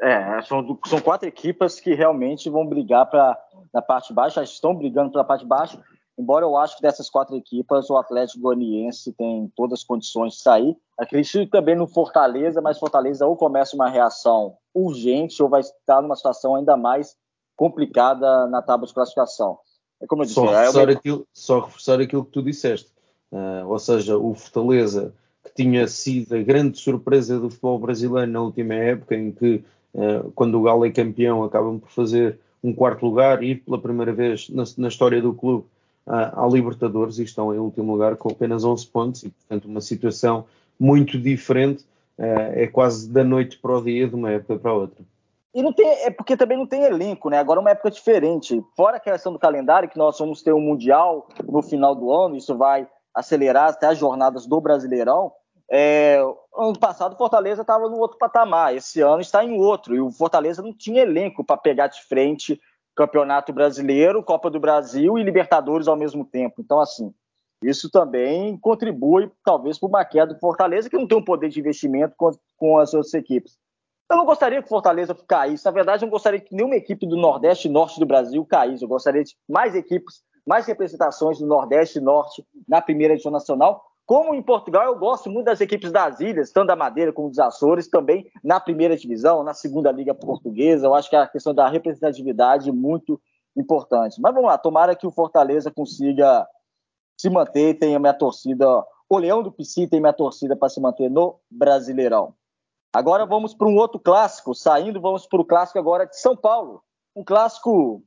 É, 0.00 0.40
são, 0.42 0.78
são 0.86 1.00
quatro 1.00 1.26
equipas 1.26 1.80
que 1.80 1.92
realmente 1.94 2.48
vão 2.48 2.64
brigar 2.64 3.10
para 3.10 3.36
na 3.74 3.82
parte 3.82 4.12
baixa, 4.12 4.36
já 4.36 4.44
estão 4.44 4.74
brigando 4.74 5.10
pela 5.10 5.24
parte 5.24 5.44
baixa, 5.44 5.82
embora 6.18 6.44
eu 6.44 6.56
acho 6.56 6.76
que 6.76 6.82
dessas 6.82 7.10
quatro 7.10 7.36
equipas 7.36 7.90
o 7.90 7.96
Atlético 7.96 8.40
Goianiense 8.40 9.12
tem 9.12 9.50
todas 9.54 9.80
as 9.80 9.84
condições 9.84 10.34
de 10.34 10.40
sair. 10.40 10.76
Acredito 10.98 11.50
também 11.50 11.74
no 11.74 11.86
Fortaleza, 11.86 12.60
mas 12.60 12.78
Fortaleza 12.78 13.26
ou 13.26 13.36
começa 13.36 13.76
uma 13.76 13.88
reação 13.88 14.56
urgente 14.74 15.42
ou 15.42 15.48
vai 15.48 15.60
estar 15.60 16.00
numa 16.00 16.16
situação 16.16 16.54
ainda 16.54 16.76
mais 16.76 17.16
complicada 17.54 18.46
na 18.46 18.62
tábua 18.62 18.86
de 18.86 18.94
classificação. 18.94 19.58
É 20.00 20.06
como 20.06 20.22
eu 20.22 20.26
disse, 20.26 20.34
só, 20.34 20.46
é 20.52 20.58
reforçar, 20.58 20.88
é 20.88 20.92
aquilo, 20.92 21.26
só 21.32 21.60
reforçar 21.60 22.00
aquilo 22.00 22.24
que 22.24 22.32
tu 22.32 22.42
disseste. 22.42 22.90
Uh, 23.32 23.66
ou 23.66 23.78
seja, 23.78 24.16
o 24.16 24.34
Fortaleza, 24.34 25.14
que 25.44 25.54
tinha 25.54 25.86
sido 25.88 26.34
a 26.34 26.42
grande 26.42 26.78
surpresa 26.78 27.38
do 27.38 27.50
futebol 27.50 27.78
brasileiro 27.78 28.30
na 28.30 28.40
última 28.40 28.74
época, 28.74 29.14
em 29.14 29.32
que 29.32 29.64
eh, 29.94 30.22
quando 30.34 30.58
o 30.58 30.62
Galo 30.62 30.84
é 30.84 30.90
campeão, 30.90 31.42
acabam 31.42 31.78
por 31.78 31.88
fazer 31.88 32.38
um 32.62 32.72
quarto 32.72 33.06
lugar 33.06 33.42
e 33.42 33.54
pela 33.54 33.80
primeira 33.80 34.12
vez 34.12 34.48
na, 34.50 34.64
na 34.76 34.88
história 34.88 35.22
do 35.22 35.32
clube 35.32 35.64
à 36.06 36.46
Libertadores 36.50 37.18
e 37.18 37.24
estão 37.24 37.54
em 37.54 37.58
último 37.58 37.92
lugar 37.92 38.16
com 38.16 38.30
apenas 38.30 38.64
11 38.64 38.86
pontos 38.86 39.22
e, 39.24 39.30
portanto, 39.30 39.64
uma 39.66 39.80
situação 39.80 40.44
muito 40.78 41.18
diferente. 41.18 41.84
Eh, 42.18 42.64
é 42.64 42.66
quase 42.66 43.10
da 43.10 43.24
noite 43.24 43.58
para 43.58 43.76
o 43.76 43.82
dia, 43.82 44.08
de 44.08 44.14
uma 44.14 44.30
época 44.30 44.56
para 44.58 44.70
a 44.70 44.74
outra. 44.74 45.04
E 45.54 45.62
não 45.62 45.72
tem, 45.72 45.86
é 45.86 46.10
porque 46.10 46.36
também 46.36 46.56
não 46.56 46.66
tem 46.66 46.82
elenco, 46.82 47.30
né? 47.30 47.38
Agora 47.38 47.60
é 47.60 47.62
uma 47.62 47.70
época 47.70 47.90
diferente. 47.90 48.62
Fora 48.76 48.98
a 48.98 49.00
questão 49.00 49.32
do 49.32 49.38
calendário, 49.38 49.88
que 49.88 49.98
nós 49.98 50.18
vamos 50.18 50.42
ter 50.42 50.52
um 50.52 50.60
Mundial 50.60 51.26
no 51.44 51.62
final 51.62 51.94
do 51.94 52.12
ano, 52.12 52.36
isso 52.36 52.56
vai 52.56 52.86
acelerar 53.14 53.70
até 53.70 53.86
as 53.86 53.98
jornadas 53.98 54.46
do 54.46 54.60
Brasileirão. 54.60 55.32
É, 55.70 56.22
ano 56.56 56.78
passado 56.78 57.14
o 57.14 57.16
Fortaleza 57.16 57.62
estava 57.62 57.88
no 57.88 57.96
outro 57.96 58.18
patamar, 58.18 58.76
esse 58.76 59.00
ano 59.00 59.20
está 59.20 59.42
em 59.42 59.58
outro, 59.58 59.96
e 59.96 60.00
o 60.00 60.12
Fortaleza 60.12 60.62
não 60.62 60.72
tinha 60.72 61.02
elenco 61.02 61.42
para 61.42 61.56
pegar 61.56 61.88
de 61.88 62.02
frente 62.04 62.60
Campeonato 62.96 63.52
Brasileiro, 63.52 64.22
Copa 64.22 64.50
do 64.50 64.58
Brasil 64.58 65.18
e 65.18 65.22
Libertadores 65.22 65.86
ao 65.86 65.96
mesmo 65.96 66.24
tempo. 66.24 66.62
Então, 66.62 66.80
assim, 66.80 67.12
isso 67.62 67.90
também 67.90 68.58
contribui, 68.58 69.30
talvez, 69.44 69.78
para 69.78 69.88
uma 69.88 70.04
queda 70.04 70.32
do 70.32 70.40
Fortaleza, 70.40 70.88
que 70.88 70.96
não 70.96 71.06
tem 71.06 71.18
um 71.18 71.24
poder 71.24 71.50
de 71.50 71.60
investimento 71.60 72.14
com, 72.16 72.30
com 72.56 72.78
as 72.78 72.94
outras 72.94 73.12
equipes. 73.14 73.58
Eu 74.10 74.16
não 74.16 74.24
gostaria 74.24 74.60
que 74.60 74.66
o 74.66 74.68
Fortaleza 74.68 75.14
caísse. 75.26 75.64
Na 75.64 75.70
verdade, 75.70 76.02
eu 76.02 76.06
não 76.06 76.12
gostaria 76.12 76.40
que 76.40 76.54
nenhuma 76.54 76.76
equipe 76.76 77.06
do 77.06 77.16
Nordeste 77.16 77.68
e 77.68 77.70
Norte 77.70 78.00
do 78.00 78.06
Brasil 78.06 78.44
caísse. 78.46 78.82
Eu 78.82 78.88
gostaria 78.88 79.22
de 79.22 79.36
mais 79.48 79.74
equipes, 79.74 80.22
mais 80.46 80.64
representações 80.66 81.38
do 81.38 81.46
Nordeste 81.46 81.98
e 81.98 82.02
Norte 82.02 82.44
na 82.68 82.80
primeira 82.80 83.14
edição 83.14 83.32
nacional, 83.32 83.84
como 84.06 84.34
em 84.34 84.42
Portugal, 84.42 84.84
eu 84.84 84.96
gosto 84.96 85.28
muito 85.28 85.46
das 85.46 85.60
equipes 85.60 85.90
das 85.90 86.20
ilhas, 86.20 86.52
tanto 86.52 86.68
da 86.68 86.76
Madeira 86.76 87.12
como 87.12 87.28
dos 87.28 87.40
Açores, 87.40 87.88
também 87.88 88.30
na 88.42 88.60
primeira 88.60 88.96
divisão, 88.96 89.42
na 89.42 89.52
segunda 89.52 89.90
liga 89.90 90.14
portuguesa. 90.14 90.86
Eu 90.86 90.94
acho 90.94 91.10
que 91.10 91.16
a 91.16 91.26
questão 91.26 91.52
da 91.52 91.68
representatividade 91.68 92.68
é 92.70 92.72
muito 92.72 93.20
importante. 93.56 94.20
Mas 94.20 94.32
vamos 94.32 94.48
lá, 94.48 94.56
tomara 94.56 94.94
que 94.94 95.06
o 95.06 95.10
Fortaleza 95.10 95.72
consiga 95.72 96.46
se 97.18 97.28
manter, 97.28 97.78
tenha 97.78 97.98
minha 97.98 98.14
torcida, 98.14 98.66
o 99.08 99.18
Leão 99.18 99.42
do 99.42 99.50
Pici 99.50 99.88
tem 99.88 100.00
minha 100.00 100.12
torcida 100.12 100.54
para 100.54 100.68
se 100.68 100.80
manter 100.80 101.10
no 101.10 101.40
Brasileirão. 101.50 102.34
Agora 102.94 103.26
vamos 103.26 103.54
para 103.54 103.66
um 103.66 103.76
outro 103.76 103.98
clássico, 103.98 104.54
saindo, 104.54 105.00
vamos 105.00 105.26
para 105.26 105.40
o 105.40 105.44
clássico 105.44 105.78
agora 105.78 106.06
de 106.06 106.16
São 106.18 106.36
Paulo. 106.36 106.82
Um 107.14 107.24
clássico 107.24 108.02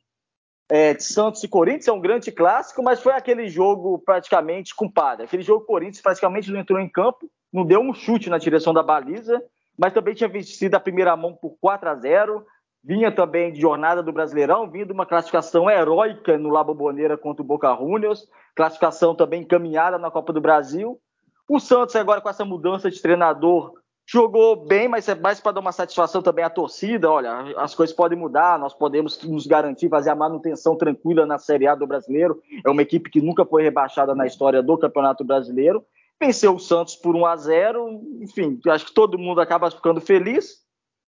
é, 0.70 0.98
Santos 1.00 1.44
e 1.44 1.48
Corinthians 1.48 1.88
é 1.88 1.92
um 1.92 2.00
grande 2.00 2.32
clássico, 2.32 2.84
mas 2.84 3.02
foi 3.02 3.14
aquele 3.14 3.50
jogo 3.50 3.98
praticamente 4.00 4.76
compadre. 4.76 5.26
Aquele 5.26 5.42
jogo 5.42 5.66
Corinthians 5.66 6.02
praticamente 6.02 6.52
não 6.52 6.60
entrou 6.60 6.80
em 6.80 6.88
campo, 6.88 7.30
não 7.52 7.66
deu 7.66 7.82
um 7.82 7.94
chute 7.94 8.30
na 8.30 8.38
direção 8.38 8.74
da 8.74 8.84
baliza, 8.84 9.44
mas 9.76 9.94
também 9.94 10.14
tinha 10.14 10.30
vencido 10.30 10.76
a 10.76 10.80
primeira 10.80 11.16
mão 11.18 11.34
por 11.34 11.58
4 11.60 11.90
a 11.90 11.96
0 11.96 12.46
vinha 12.84 13.12
também 13.12 13.52
de 13.52 13.60
jornada 13.60 14.02
do 14.02 14.12
Brasileirão, 14.12 14.70
vinha 14.70 14.86
de 14.86 14.94
uma 14.94 15.06
classificação 15.06 15.70
heróica 15.70 16.38
no 16.38 16.50
La 16.50 16.64
Bombonera 16.64 17.18
contra 17.18 17.42
o 17.42 17.46
Boca 17.46 17.76
Juniors, 17.76 18.28
classificação 18.56 19.14
também 19.14 19.42
encaminhada 19.42 19.98
na 19.98 20.10
Copa 20.10 20.32
do 20.32 20.40
Brasil. 20.40 21.00
O 21.48 21.60
Santos 21.60 21.96
agora 21.96 22.22
com 22.22 22.30
essa 22.30 22.46
mudança 22.46 22.90
de 22.90 23.02
treinador 23.02 23.74
jogou 24.12 24.56
bem, 24.56 24.88
mas 24.88 25.08
é 25.08 25.14
mais 25.14 25.40
para 25.40 25.52
dar 25.52 25.62
uma 25.62 25.72
satisfação 25.72 26.22
também 26.22 26.44
à 26.44 26.50
torcida. 26.50 27.12
Olha, 27.12 27.54
as 27.58 27.76
coisas 27.76 27.96
podem 27.96 28.18
mudar, 28.18 28.58
nós 28.58 28.74
podemos 28.74 29.22
nos 29.24 29.46
garantir 29.46 29.88
fazer 29.88 30.10
a 30.10 30.16
manutenção 30.16 30.76
tranquila 30.76 31.28
na 31.28 31.38
Série 31.38 31.68
A 31.68 31.76
do 31.76 31.86
Brasileiro. 31.86 32.42
É 32.66 32.70
uma 32.72 32.82
equipe 32.82 33.10
que 33.12 33.22
nunca 33.22 33.46
foi 33.46 33.62
rebaixada 33.62 34.16
na 34.16 34.26
história 34.26 34.64
do 34.64 34.78
Campeonato 34.80 35.24
Brasileiro. 35.24 35.86
Venceu 36.20 36.56
o 36.56 36.60
Santos 36.60 36.96
por 36.96 37.16
1 37.16 37.26
a 37.26 37.36
0. 37.38 38.02
Enfim, 38.22 38.60
acho 38.68 38.88
que 38.88 38.94
todo 38.94 39.20
mundo 39.20 39.42
acaba 39.42 39.70
ficando 39.70 40.02
feliz. 40.02 40.64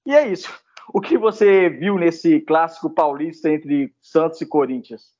E 0.05 0.13
é 0.13 0.27
isso. 0.27 0.53
O 0.93 0.99
que 0.99 1.17
você 1.17 1.69
viu 1.69 1.97
nesse 1.97 2.41
clássico 2.41 2.89
paulista 2.89 3.49
entre 3.49 3.93
Santos 4.01 4.41
e 4.41 4.45
Corinthians? 4.45 5.13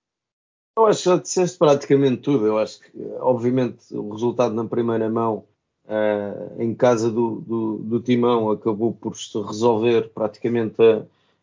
Eu 0.77 0.87
acho 0.87 1.03
que 1.03 1.09
já 1.09 1.17
disseste 1.17 1.57
praticamente 1.57 2.17
tudo. 2.17 2.47
Eu 2.47 2.57
acho 2.57 2.81
que, 2.81 2.91
obviamente, 3.21 3.95
o 3.95 4.11
resultado 4.11 4.53
na 4.53 4.65
primeira 4.65 5.09
mão 5.09 5.45
uh, 5.91 6.61
em 6.61 6.73
casa 6.73 7.11
do, 7.11 7.41
do, 7.41 7.77
do, 7.77 7.99
Timão 7.99 8.49
acabou 8.49 8.93
por 8.93 9.17
se 9.17 9.39
resolver 9.41 10.09
praticamente 10.09 10.75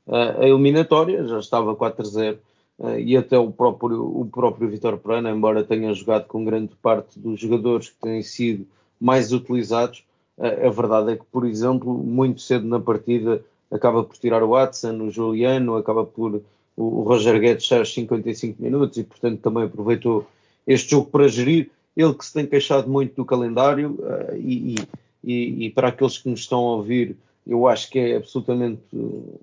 a, 0.09 0.41
a 0.41 0.49
eliminatória, 0.49 1.27
já 1.27 1.39
estava 1.39 1.77
4-0 1.77 2.39
uh, 2.79 2.99
e 2.99 3.17
até 3.17 3.39
o 3.39 3.53
próprio, 3.53 4.03
o 4.03 4.27
próprio 4.27 4.69
Vitor 4.69 4.97
Perana, 4.99 5.31
embora 5.31 5.63
tenha 5.63 5.93
jogado 5.93 6.27
com 6.27 6.45
grande 6.45 6.75
parte 6.83 7.19
dos 7.19 7.39
jogadores 7.39 7.91
que 7.91 8.01
têm 8.01 8.23
sido 8.23 8.67
mais 9.01 9.33
utilizados, 9.33 10.05
a 10.41 10.71
verdade 10.71 11.13
é 11.13 11.17
que, 11.17 11.25
por 11.33 11.45
exemplo, 11.45 11.93
muito 11.93 12.41
cedo 12.41 12.65
na 12.65 12.79
partida 12.79 13.43
acaba 13.71 14.05
por 14.05 14.17
tirar 14.17 14.43
o 14.43 14.51
Watson, 14.51 15.03
o 15.03 15.11
Juliano, 15.11 15.77
acaba 15.77 16.05
por 16.05 16.41
o, 16.77 17.03
Roger 17.03 17.41
Guedes 17.41 17.71
aos 17.73 17.93
55 17.93 18.63
minutos 18.63 18.97
e, 18.99 19.05
portanto, 19.05 19.41
também 19.41 19.65
aproveitou 19.65 20.27
este 20.67 20.93
jogo 20.93 21.11
para 21.11 21.27
gerir. 21.27 21.71
Ele 21.99 22.15
que 22.15 22.25
se 22.25 22.33
tem 22.33 22.47
queixado 22.47 22.89
muito 22.89 23.17
do 23.17 23.25
calendário 23.25 23.99
uh, 23.99 24.37
e, 24.37 24.77
e, 25.25 25.67
e, 25.67 25.71
para 25.71 25.89
aqueles 25.89 26.17
que 26.17 26.29
nos 26.29 26.39
estão 26.39 26.61
a 26.61 26.77
ouvir, 26.77 27.17
eu 27.45 27.67
acho 27.67 27.91
que 27.91 27.99
é 27.99 28.17
absolutamente 28.17 28.81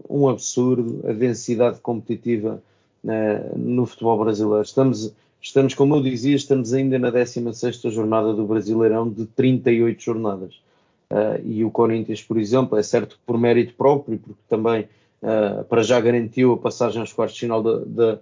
um 0.10 0.30
absurdo 0.30 1.02
a 1.06 1.12
densidade 1.12 1.82
competitiva 1.82 2.64
uh, 3.04 3.60
no 3.60 3.86
futebol 3.86 4.18
brasileiro. 4.24 4.62
Estamos, 4.62 5.14
estamos, 5.42 5.74
como 5.74 5.98
eu 5.98 6.02
dizia, 6.02 6.34
estamos 6.34 6.72
ainda 6.72 6.98
na 6.98 7.10
16 7.10 7.82
jornada 7.94 8.34
do 8.34 8.46
Brasileirão 8.46 9.10
de 9.10 9.26
38 9.26 10.02
jornadas. 10.02 10.54
Uh, 11.12 11.44
e 11.44 11.66
o 11.66 11.70
Corinthians, 11.70 12.24
por 12.24 12.38
exemplo, 12.38 12.78
é 12.78 12.84
certo 12.84 13.20
por 13.26 13.38
mérito 13.38 13.74
próprio, 13.74 14.18
porque 14.18 14.42
também 14.48 14.88
para 15.70 15.82
já 15.82 16.00
garantiu 16.00 16.54
a 16.54 16.58
passagem 16.58 17.02
aos 17.02 17.12
quartos 17.12 17.34
de 17.34 17.40
final 17.40 17.64
da 17.64 18.20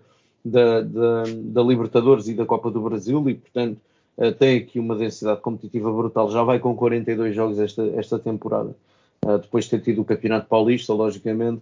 Libertadores 1.61 2.29
e 2.29 2.33
da 2.33 2.45
Copa 2.45 2.71
do 2.71 2.79
Brasil 2.79 3.29
e, 3.29 3.33
portanto, 3.33 3.77
uh, 4.17 4.31
tem 4.33 4.57
aqui 4.57 4.79
uma 4.79 4.95
densidade 4.95 5.41
competitiva 5.41 5.91
brutal. 5.91 6.29
Já 6.31 6.43
vai 6.43 6.59
com 6.59 6.75
42 6.75 7.35
jogos 7.35 7.59
esta, 7.59 7.85
esta 7.95 8.19
temporada, 8.19 8.75
depois 9.41 9.65
de 9.65 9.71
ter 9.71 9.81
tido 9.81 10.01
o 10.01 10.05
Campeonato 10.05 10.47
Paulista, 10.47 10.93
logicamente, 10.93 11.61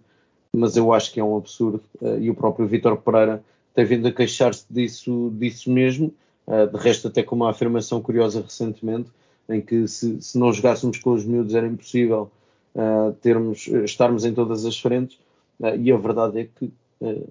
mas 0.55 0.75
eu 0.75 0.91
acho 0.91 1.13
que 1.13 1.19
é 1.19 1.23
um 1.23 1.37
absurdo. 1.37 1.81
E 2.19 2.27
o 2.27 2.33
próprio 2.33 2.65
Vitor 2.65 2.97
Pereira 2.97 3.43
tem 3.75 3.85
vindo 3.85 4.07
a 4.07 4.11
queixar-se 4.11 4.65
disso, 4.67 5.31
disso 5.35 5.69
mesmo, 5.69 6.11
de 6.47 6.77
resto 6.79 7.07
até 7.07 7.21
com 7.21 7.35
uma 7.35 7.51
afirmação 7.51 8.01
curiosa 8.01 8.41
recentemente, 8.41 9.11
em 9.47 9.61
que 9.61 9.87
se, 9.87 10.21
se 10.21 10.37
não 10.39 10.51
jogássemos 10.51 10.97
com 10.97 11.11
os 11.11 11.25
miúdos 11.25 11.53
era 11.53 11.67
impossível 11.67 12.31
uh, 12.75 13.13
termos, 13.21 13.67
estarmos 13.67 14.25
em 14.25 14.33
todas 14.33 14.65
as 14.65 14.79
frentes, 14.79 15.17
uh, 15.59 15.75
e 15.79 15.91
a 15.91 15.97
verdade 15.97 16.39
é 16.39 16.43
que 16.45 16.71
uh, 17.01 17.27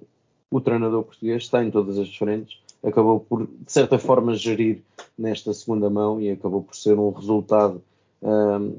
o 0.50 0.60
treinador 0.60 1.02
português 1.02 1.42
está 1.42 1.64
em 1.64 1.70
todas 1.70 1.98
as 1.98 2.14
frentes, 2.14 2.58
acabou 2.82 3.20
por, 3.20 3.46
de 3.46 3.72
certa 3.72 3.98
forma, 3.98 4.34
gerir 4.34 4.82
nesta 5.18 5.52
segunda 5.52 5.90
mão 5.90 6.20
e 6.20 6.30
acabou 6.30 6.62
por 6.62 6.74
ser 6.74 6.98
um 6.98 7.10
resultado 7.10 7.82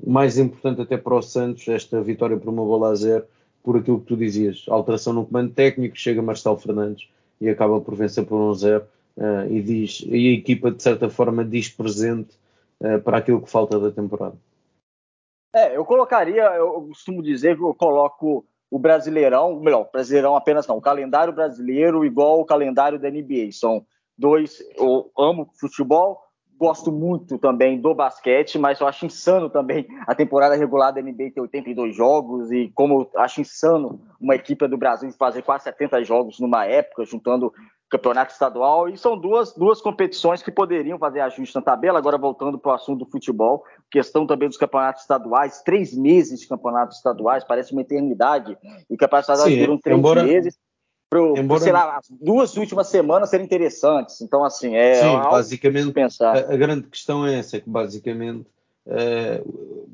mais 0.05 0.37
importante 0.37 0.81
até 0.81 0.97
para 0.97 1.15
o 1.15 1.21
Santos, 1.21 1.67
esta 1.67 1.99
vitória 2.01 2.37
por 2.37 2.49
uma 2.49 2.63
bola 2.63 2.91
a 2.91 2.95
zero, 2.95 3.25
por 3.63 3.77
aquilo 3.77 3.99
que 3.99 4.05
tu 4.05 4.15
dizias, 4.15 4.65
alteração 4.67 5.13
no 5.13 5.25
comando 5.25 5.51
técnico, 5.51 5.97
chega 5.97 6.21
Marcelo 6.21 6.57
Fernandes 6.57 7.09
e 7.39 7.49
acaba 7.49 7.81
por 7.81 7.95
vencer 7.95 8.23
por 8.23 8.35
um 8.35 8.53
zero, 8.53 8.85
e 9.49 9.61
diz, 9.61 10.03
e 10.07 10.29
a 10.29 10.33
equipa 10.33 10.71
de 10.71 10.81
certa 10.81 11.09
forma 11.09 11.43
diz 11.43 11.69
presente 11.69 12.35
uh, 12.79 12.99
para 13.01 13.17
aquilo 13.17 13.41
que 13.41 13.49
falta 13.49 13.79
da 13.79 13.91
temporada. 13.91 14.35
É, 15.53 15.75
eu 15.75 15.83
colocaria, 15.83 16.43
eu 16.43 16.83
costumo 16.87 17.21
dizer 17.21 17.57
que 17.57 17.63
eu 17.63 17.73
coloco 17.73 18.45
o 18.71 18.79
Brasileirão, 18.79 19.59
melhor, 19.59 19.89
Brasileirão 19.91 20.33
apenas 20.33 20.65
não, 20.65 20.77
o 20.77 20.81
calendário 20.81 21.33
brasileiro 21.33 22.05
igual 22.05 22.39
o 22.39 22.45
calendário 22.45 22.97
da 22.97 23.11
NBA. 23.11 23.51
São 23.51 23.85
dois, 24.17 24.63
eu 24.77 25.11
amo 25.19 25.51
futebol, 25.59 26.17
gosto 26.57 26.89
muito 26.89 27.37
também 27.37 27.81
do 27.81 27.93
basquete, 27.93 28.57
mas 28.57 28.79
eu 28.79 28.87
acho 28.87 29.05
insano 29.05 29.49
também 29.49 29.85
a 30.07 30.15
temporada 30.15 30.55
regular 30.55 30.93
da 30.93 31.01
NBA 31.01 31.31
ter 31.33 31.41
82 31.41 31.93
jogos 31.93 32.49
e 32.49 32.71
como 32.73 33.09
eu 33.13 33.21
acho 33.21 33.41
insano 33.41 33.99
uma 34.21 34.35
equipe 34.35 34.65
do 34.67 34.77
Brasil 34.77 35.11
fazer 35.11 35.41
quase 35.41 35.65
70 35.65 36.03
jogos 36.05 36.39
numa 36.39 36.65
época, 36.65 37.03
juntando 37.03 37.53
campeonato 37.91 38.31
estadual, 38.31 38.87
e 38.87 38.97
são 38.97 39.17
duas, 39.17 39.53
duas 39.53 39.81
competições 39.81 40.41
que 40.41 40.49
poderiam 40.49 40.97
fazer 40.97 41.19
ajuste 41.19 41.53
na 41.53 41.61
tabela. 41.61 41.99
Agora, 41.99 42.17
voltando 42.17 42.57
para 42.57 42.71
o 42.71 42.75
assunto 42.75 43.03
do 43.03 43.11
futebol, 43.11 43.65
questão 43.91 44.25
também 44.25 44.47
dos 44.47 44.57
campeonatos 44.57 45.01
estaduais, 45.01 45.61
três 45.61 45.93
meses 45.93 46.39
de 46.39 46.47
campeonatos 46.47 46.97
estaduais, 46.97 47.43
parece 47.43 47.73
uma 47.73 47.81
eternidade, 47.81 48.57
e 48.89 48.95
campeonatos 48.95 49.29
estaduais 49.29 49.59
duram 49.59 49.77
três 49.77 49.99
embora, 49.99 50.23
meses. 50.23 50.57
Pro, 51.09 51.37
embora... 51.37 51.59
sei 51.59 51.73
lá, 51.73 51.97
as 51.97 52.09
duas 52.09 52.55
últimas 52.55 52.87
semanas 52.87 53.29
serem 53.29 53.45
interessantes. 53.45 54.21
Então, 54.21 54.45
assim, 54.45 54.77
é. 54.77 54.95
Sim, 54.95 55.17
basicamente, 55.29 55.91
pensar. 55.91 56.37
A, 56.37 56.53
a, 56.53 56.57
grande 56.57 56.87
questão 56.87 57.27
é 57.27 57.39
essa: 57.39 57.57
é 57.57 57.59
que 57.59 57.69
basicamente, 57.69 58.47
é, 58.87 59.43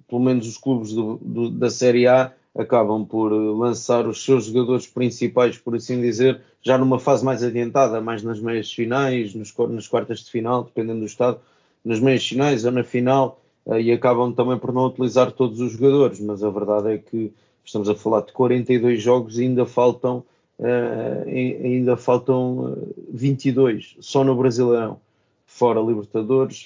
pelo 0.08 0.22
menos 0.22 0.48
os 0.48 0.60
clubes 0.60 0.94
do, 0.94 1.18
do, 1.20 1.50
da 1.50 1.72
Série 1.72 2.08
A 2.08 2.32
acabam 2.58 3.06
por 3.06 3.32
lançar 3.32 4.08
os 4.08 4.24
seus 4.24 4.46
jogadores 4.46 4.88
principais, 4.88 5.58
por 5.58 5.76
assim 5.76 6.02
dizer, 6.02 6.42
já 6.62 6.78
numa 6.78 7.00
fase 7.00 7.24
mais 7.24 7.44
adiantada, 7.44 8.02
mais 8.02 8.24
nas 8.24 8.40
meias 8.40 8.72
finais, 8.72 9.34
nos, 9.36 9.54
nas 9.70 9.88
quartas 9.88 10.20
de 10.20 10.32
final, 10.32 10.64
dependendo 10.64 11.02
do 11.02 11.06
estado, 11.06 11.40
nas 11.86 12.00
meias 12.00 12.28
finais 12.28 12.66
ou 12.66 12.72
na 12.72 12.84
final, 12.84 13.40
uh, 13.66 13.80
e 13.80 13.92
acabam 13.92 14.34
também 14.34 14.58
por 14.58 14.74
não 14.74 14.88
utilizar 14.88 15.32
todos 15.32 15.62
os 15.62 15.74
jogadores, 15.74 16.20
mas 16.20 16.44
a 16.44 16.50
verdade 16.50 16.94
é 16.94 16.98
que 16.98 17.32
estamos 17.64 17.88
a 17.90 17.96
falar 17.96 18.22
de 18.22 18.34
42 18.34 19.02
jogos 19.02 19.38
e 19.38 19.44
ainda 19.44 19.66
faltam, 19.66 20.24
uh, 20.60 21.30
ainda 21.30 21.96
faltam 21.96 22.78
22, 23.10 23.96
eh, 23.98 24.02
só 24.02 24.24
no 24.24 24.36
Brasileirão, 24.36 25.00
fora 25.46 25.80
Libertadores, 25.80 26.66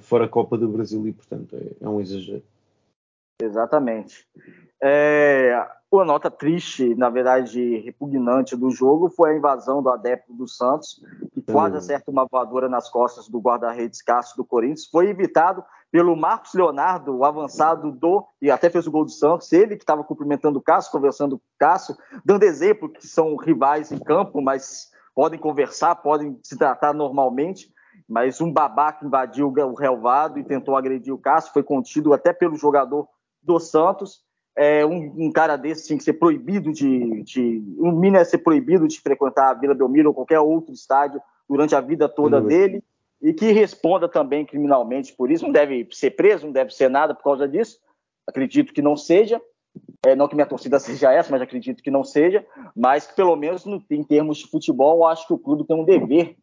fora 0.00 0.28
Copa 0.28 0.58
do 0.58 0.68
Brasil, 0.68 1.06
e 1.06 1.12
portanto 1.12 1.56
é, 1.56 1.84
é 1.84 1.88
um 1.88 2.00
exagero. 2.00 2.42
Exatamente. 3.40 4.26
É, 4.82 5.66
uma 5.94 6.04
nota 6.04 6.28
triste, 6.28 6.94
na 6.96 7.08
verdade 7.08 7.78
repugnante 7.78 8.56
do 8.56 8.68
jogo 8.70 9.08
foi 9.08 9.30
a 9.30 9.36
invasão 9.36 9.80
do 9.80 9.88
adepto 9.88 10.32
do 10.32 10.48
Santos, 10.48 11.00
que 11.32 11.40
quase 11.40 11.76
acerta 11.76 12.10
uma 12.10 12.26
voadora 12.26 12.68
nas 12.68 12.90
costas 12.90 13.28
do 13.28 13.38
guarda-redes 13.38 14.02
Cássio 14.02 14.36
do 14.36 14.44
Corinthians. 14.44 14.88
Foi 14.90 15.08
evitado 15.08 15.64
pelo 15.92 16.16
Marcos 16.16 16.52
Leonardo, 16.52 17.16
o 17.16 17.24
avançado 17.24 17.92
do, 17.92 18.26
e 18.42 18.50
até 18.50 18.68
fez 18.68 18.88
o 18.88 18.90
gol 18.90 19.04
do 19.04 19.12
Santos, 19.12 19.52
ele 19.52 19.76
que 19.76 19.84
estava 19.84 20.02
cumprimentando 20.02 20.58
o 20.58 20.62
Cássio, 20.62 20.90
conversando 20.90 21.38
com 21.38 21.44
o 21.44 21.58
Cássio, 21.58 21.96
dando 22.24 22.42
exemplo 22.42 22.88
que 22.88 23.06
são 23.06 23.36
rivais 23.36 23.92
em 23.92 23.98
campo, 24.00 24.42
mas 24.42 24.90
podem 25.14 25.38
conversar, 25.38 25.94
podem 25.94 26.36
se 26.42 26.58
tratar 26.58 26.92
normalmente. 26.92 27.72
Mas 28.08 28.40
um 28.40 28.52
babaca 28.52 29.06
invadiu 29.06 29.46
o 29.46 29.74
relvado 29.74 30.40
e 30.40 30.44
tentou 30.44 30.76
agredir 30.76 31.14
o 31.14 31.18
Cássio, 31.18 31.52
foi 31.52 31.62
contido 31.62 32.12
até 32.12 32.32
pelo 32.32 32.56
jogador 32.56 33.06
do 33.40 33.60
Santos 33.60 34.23
é, 34.56 34.86
um, 34.86 35.26
um, 35.26 35.32
cara 35.32 35.56
desse 35.56 35.86
tinha 35.86 35.98
que 35.98 36.04
ser 36.04 36.14
proibido 36.14 36.72
de, 36.72 37.22
de 37.22 37.62
um 37.78 37.90
mínimo 37.92 38.18
é 38.18 38.24
ser 38.24 38.38
proibido 38.38 38.86
de 38.86 39.00
frequentar 39.00 39.50
a 39.50 39.54
Vila 39.54 39.74
Belmiro 39.74 40.10
ou 40.10 40.14
qualquer 40.14 40.38
outro 40.38 40.72
estádio 40.72 41.20
durante 41.48 41.74
a 41.74 41.80
vida 41.80 42.08
toda 42.08 42.40
uhum. 42.40 42.46
dele 42.46 42.84
e 43.20 43.32
que 43.32 43.50
responda 43.52 44.08
também 44.08 44.44
criminalmente 44.44 45.12
por 45.12 45.30
isso. 45.30 45.44
Não 45.44 45.52
deve 45.52 45.88
ser 45.92 46.10
preso, 46.10 46.46
não 46.46 46.52
deve 46.52 46.74
ser 46.74 46.88
nada 46.88 47.14
por 47.14 47.24
causa 47.24 47.48
disso. 47.48 47.78
Acredito 48.26 48.72
que 48.72 48.82
não 48.82 48.96
seja. 48.96 49.40
É, 50.06 50.14
não 50.14 50.28
que 50.28 50.34
minha 50.34 50.46
torcida 50.46 50.78
seja 50.80 51.12
essa, 51.12 51.30
mas 51.30 51.42
acredito 51.42 51.82
que 51.82 51.90
não 51.90 52.04
seja. 52.04 52.46
Mas 52.76 53.06
que 53.06 53.16
pelo 53.16 53.34
menos 53.34 53.64
no, 53.64 53.82
em 53.90 54.04
termos 54.04 54.38
de 54.38 54.48
futebol, 54.48 54.98
eu 54.98 55.04
acho 55.06 55.26
que 55.26 55.32
o 55.32 55.38
clube 55.38 55.66
tem 55.66 55.76
um 55.76 55.84
dever. 55.84 56.36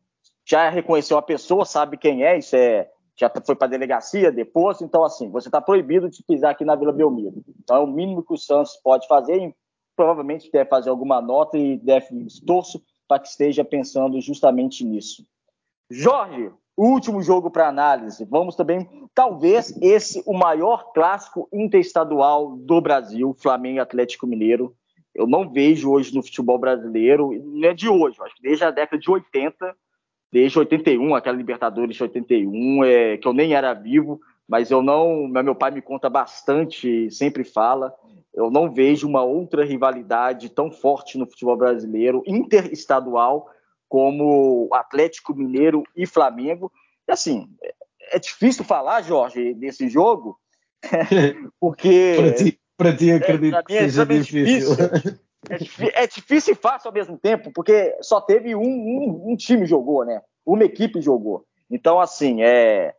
Já 0.44 0.70
reconheceu 0.70 1.18
a 1.18 1.22
pessoa, 1.22 1.66
sabe 1.66 1.98
quem 1.98 2.26
é, 2.26 2.38
isso 2.38 2.56
é 2.56 2.90
já 3.22 3.32
foi 3.46 3.56
para 3.56 3.68
a 3.68 3.70
delegacia 3.70 4.32
depois, 4.32 4.82
então 4.82 5.04
assim, 5.04 5.30
você 5.30 5.48
está 5.48 5.62
proibido 5.62 6.10
de 6.10 6.24
pisar 6.24 6.52
aqui 6.52 6.66
na 6.66 6.76
Vila 6.76 6.92
Belmiro. 6.92 7.44
Então 7.64 7.78
é 7.78 7.80
o 7.80 7.88
mínimo 7.88 8.24
que 8.24 8.34
o 8.34 8.38
Santos 8.38 8.76
pode 8.84 9.08
fazer 9.08 9.38
e 9.38 9.56
provavelmente 9.96 10.52
deve 10.52 10.68
fazer 10.68 10.90
alguma 10.90 11.22
nota 11.22 11.58
e 11.58 11.78
deve 11.78 12.08
torço 12.46 12.82
para 13.08 13.20
que 13.20 13.28
esteja 13.28 13.64
pensando 13.64 14.20
justamente 14.20 14.84
nisso. 14.84 15.24
Jorge, 15.90 16.52
último 16.76 17.22
jogo 17.22 17.52
para 17.52 17.68
análise. 17.68 18.26
Vamos 18.26 18.56
também, 18.56 18.90
talvez 19.14 19.78
esse 19.82 20.24
o 20.26 20.34
maior 20.34 20.92
clássico 20.92 21.48
interestadual 21.54 22.56
do 22.56 22.82
Brasil, 22.82 23.36
Flamengo 23.38 23.78
e 23.78 23.80
Atlético 23.80 24.26
Mineiro. 24.26 24.76
Eu 25.14 25.28
não 25.28 25.52
vejo 25.52 25.92
hoje 25.92 26.16
no 26.16 26.24
futebol 26.24 26.58
brasileiro, 26.58 27.32
não 27.44 27.70
é 27.70 27.74
de 27.74 27.88
hoje, 27.88 28.18
acho 28.22 28.36
que 28.36 28.42
desde 28.42 28.64
a 28.64 28.72
década 28.72 28.98
de 28.98 29.12
80 29.12 29.76
desde 30.32 30.58
81, 30.58 31.14
aquela 31.14 31.38
Libertadores 31.38 31.96
de 31.96 32.04
81, 32.04 32.84
é, 32.84 33.18
que 33.18 33.28
eu 33.28 33.34
nem 33.34 33.54
era 33.54 33.74
vivo, 33.74 34.22
mas 34.48 34.72
eu 34.72 34.82
não, 34.82 35.28
meu 35.28 35.56
pai 35.56 35.72
me 35.72 35.82
conta 35.82 36.10
bastante, 36.10 37.10
sempre 37.12 37.44
fala, 37.44 37.94
eu 38.34 38.50
não 38.50 38.72
vejo 38.72 39.08
uma 39.08 39.24
outra 39.24 39.66
rivalidade 39.66 40.50
tão 40.50 40.72
forte 40.72 41.18
no 41.18 41.26
futebol 41.26 41.58
brasileiro, 41.58 42.24
interestadual, 42.26 43.50
como 43.90 44.70
Atlético 44.72 45.36
Mineiro 45.36 45.84
e 45.96 46.06
Flamengo. 46.06 46.72
E 47.08 47.12
assim, 47.12 47.50
é 48.12 48.18
difícil 48.18 48.64
falar, 48.64 49.02
Jorge, 49.02 49.54
desse 49.54 49.90
jogo, 49.90 50.40
porque... 51.60 52.16
para 52.78 52.94
ti, 52.94 53.06
ti 53.06 53.12
acredito 53.12 53.58
é, 53.58 53.64
que 53.64 53.74
seja 53.74 54.06
difícil. 54.06 54.76
difícil. 54.76 55.20
É, 55.50 56.04
é, 56.04 56.08
difícil 56.08 56.54
e 56.54 56.56
fácil 56.56 56.90
ao 56.90 56.94
mesmo 56.94 57.18
tempo, 57.18 57.52
porque 57.52 57.96
só 58.02 58.22
teve 58.22 58.56
um, 58.56 58.62
um, 58.62 59.32
um 59.32 59.36
time 59.36 59.66
jogou, 59.66 60.06
né? 60.06 60.22
Uma 60.46 60.64
equipe 60.64 61.02
jogou. 61.02 61.46
Então, 61.70 62.00
assim, 62.00 62.44
é, 62.44 62.94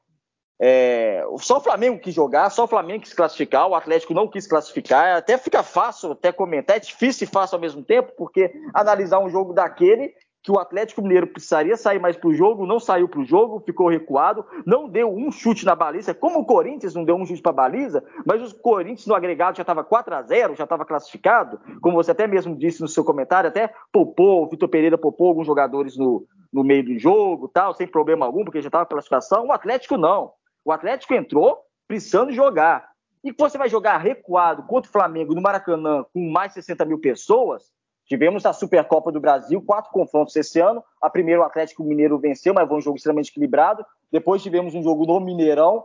é, 0.60 1.24
só 1.38 1.58
o 1.58 1.60
Flamengo 1.60 2.00
quis 2.00 2.14
jogar, 2.14 2.50
só 2.50 2.64
o 2.64 2.68
Flamengo 2.68 3.02
quis 3.02 3.12
classificar, 3.12 3.68
o 3.68 3.74
Atlético 3.74 4.14
não 4.14 4.28
quis 4.28 4.46
classificar. 4.46 5.16
Até 5.16 5.36
fica 5.38 5.62
fácil 5.62 6.12
até 6.12 6.32
comentar, 6.32 6.76
é 6.76 6.80
difícil 6.80 7.26
e 7.26 7.30
fácil 7.30 7.56
ao 7.56 7.60
mesmo 7.60 7.82
tempo, 7.82 8.12
porque 8.16 8.52
analisar 8.74 9.20
um 9.20 9.28
jogo 9.28 9.52
daquele 9.52 10.14
que 10.42 10.50
o 10.50 10.58
Atlético 10.58 11.02
Mineiro 11.02 11.28
precisaria 11.28 11.76
sair 11.76 12.00
mais 12.00 12.16
para 12.16 12.28
o 12.28 12.34
jogo, 12.34 12.66
não 12.66 12.80
saiu 12.80 13.08
para 13.08 13.20
o 13.20 13.24
jogo, 13.24 13.62
ficou 13.64 13.88
recuado, 13.88 14.44
não 14.66 14.88
deu 14.88 15.12
um 15.12 15.30
chute 15.30 15.64
na 15.64 15.76
baliza, 15.76 16.12
como 16.12 16.40
o 16.40 16.44
Corinthians 16.44 16.94
não 16.94 17.04
deu 17.04 17.14
um 17.14 17.24
chute 17.24 17.40
para 17.40 17.50
a 17.50 17.54
baliza, 17.54 18.02
mas 18.26 18.52
o 18.52 18.56
Corinthians 18.56 19.06
no 19.06 19.14
agregado 19.14 19.56
já 19.56 19.62
estava 19.62 19.84
4 19.84 20.14
a 20.14 20.22
0 20.22 20.56
já 20.56 20.64
estava 20.64 20.84
classificado, 20.84 21.60
como 21.80 21.96
você 21.96 22.10
até 22.10 22.26
mesmo 22.26 22.56
disse 22.56 22.80
no 22.80 22.88
seu 22.88 23.04
comentário, 23.04 23.48
até 23.48 23.72
poupou, 23.92 24.42
o 24.42 24.48
Vitor 24.48 24.68
Pereira 24.68 24.98
poupou 24.98 25.28
alguns 25.28 25.46
jogadores 25.46 25.96
no, 25.96 26.26
no 26.52 26.64
meio 26.64 26.84
do 26.84 26.98
jogo, 26.98 27.48
tal, 27.48 27.72
sem 27.74 27.86
problema 27.86 28.26
algum, 28.26 28.44
porque 28.44 28.60
já 28.60 28.68
estava 28.68 28.84
classificação. 28.84 29.46
O 29.46 29.52
Atlético 29.52 29.96
não. 29.96 30.32
O 30.64 30.72
Atlético 30.72 31.14
entrou 31.14 31.58
precisando 31.88 32.32
jogar. 32.32 32.90
E 33.24 33.32
você 33.32 33.56
vai 33.56 33.68
jogar 33.68 33.98
recuado 33.98 34.64
contra 34.64 34.88
o 34.88 34.92
Flamengo 34.92 35.34
no 35.34 35.40
Maracanã 35.40 36.04
com 36.12 36.30
mais 36.30 36.50
de 36.50 36.54
60 36.54 36.84
mil 36.84 36.98
pessoas, 36.98 37.70
Tivemos 38.06 38.44
a 38.44 38.52
Supercopa 38.52 39.10
do 39.10 39.20
Brasil, 39.20 39.62
quatro 39.62 39.90
confrontos 39.90 40.34
esse 40.36 40.60
ano. 40.60 40.82
A 41.00 41.08
primeira, 41.08 41.40
o 41.40 41.44
Atlético 41.44 41.84
Mineiro 41.84 42.18
venceu, 42.18 42.52
mas 42.52 42.68
foi 42.68 42.78
um 42.78 42.80
jogo 42.80 42.96
extremamente 42.96 43.30
equilibrado. 43.30 43.84
Depois 44.10 44.42
tivemos 44.42 44.74
um 44.74 44.82
jogo 44.82 45.06
no 45.06 45.20
Mineirão 45.20 45.84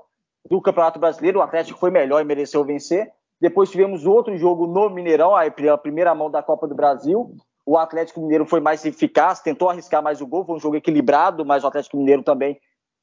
do 0.50 0.62
Campeonato 0.62 1.00
Brasileiro. 1.00 1.40
O 1.40 1.42
Atlético 1.42 1.80
foi 1.80 1.92
melhor 1.92 2.22
e 2.22 2.26
mereceu 2.26 2.64
vencer. 2.64 3.12
Depois 3.40 3.70
tivemos 3.70 4.06
outro 4.06 4.36
jogo 4.36 4.66
no 4.66 4.90
Mineirão, 4.90 5.36
a 5.36 5.78
primeira 5.78 6.14
mão 6.16 6.30
da 6.30 6.42
Copa 6.42 6.68
do 6.68 6.74
Brasil. 6.76 7.32
O 7.66 7.78
Atlético 7.78 8.22
Mineiro 8.22 8.46
foi 8.46 8.60
mais 8.60 8.84
eficaz, 8.86 9.42
tentou 9.42 9.70
arriscar 9.70 10.02
mais 10.02 10.22
o 10.22 10.28
gol. 10.28 10.46
Foi 10.46 10.56
um 10.56 10.60
jogo 10.60 10.76
equilibrado, 10.76 11.46
mas 11.46 11.64
o 11.64 11.68
Atlético 11.68 11.98
Mineiro 11.98 12.24
também 12.24 12.60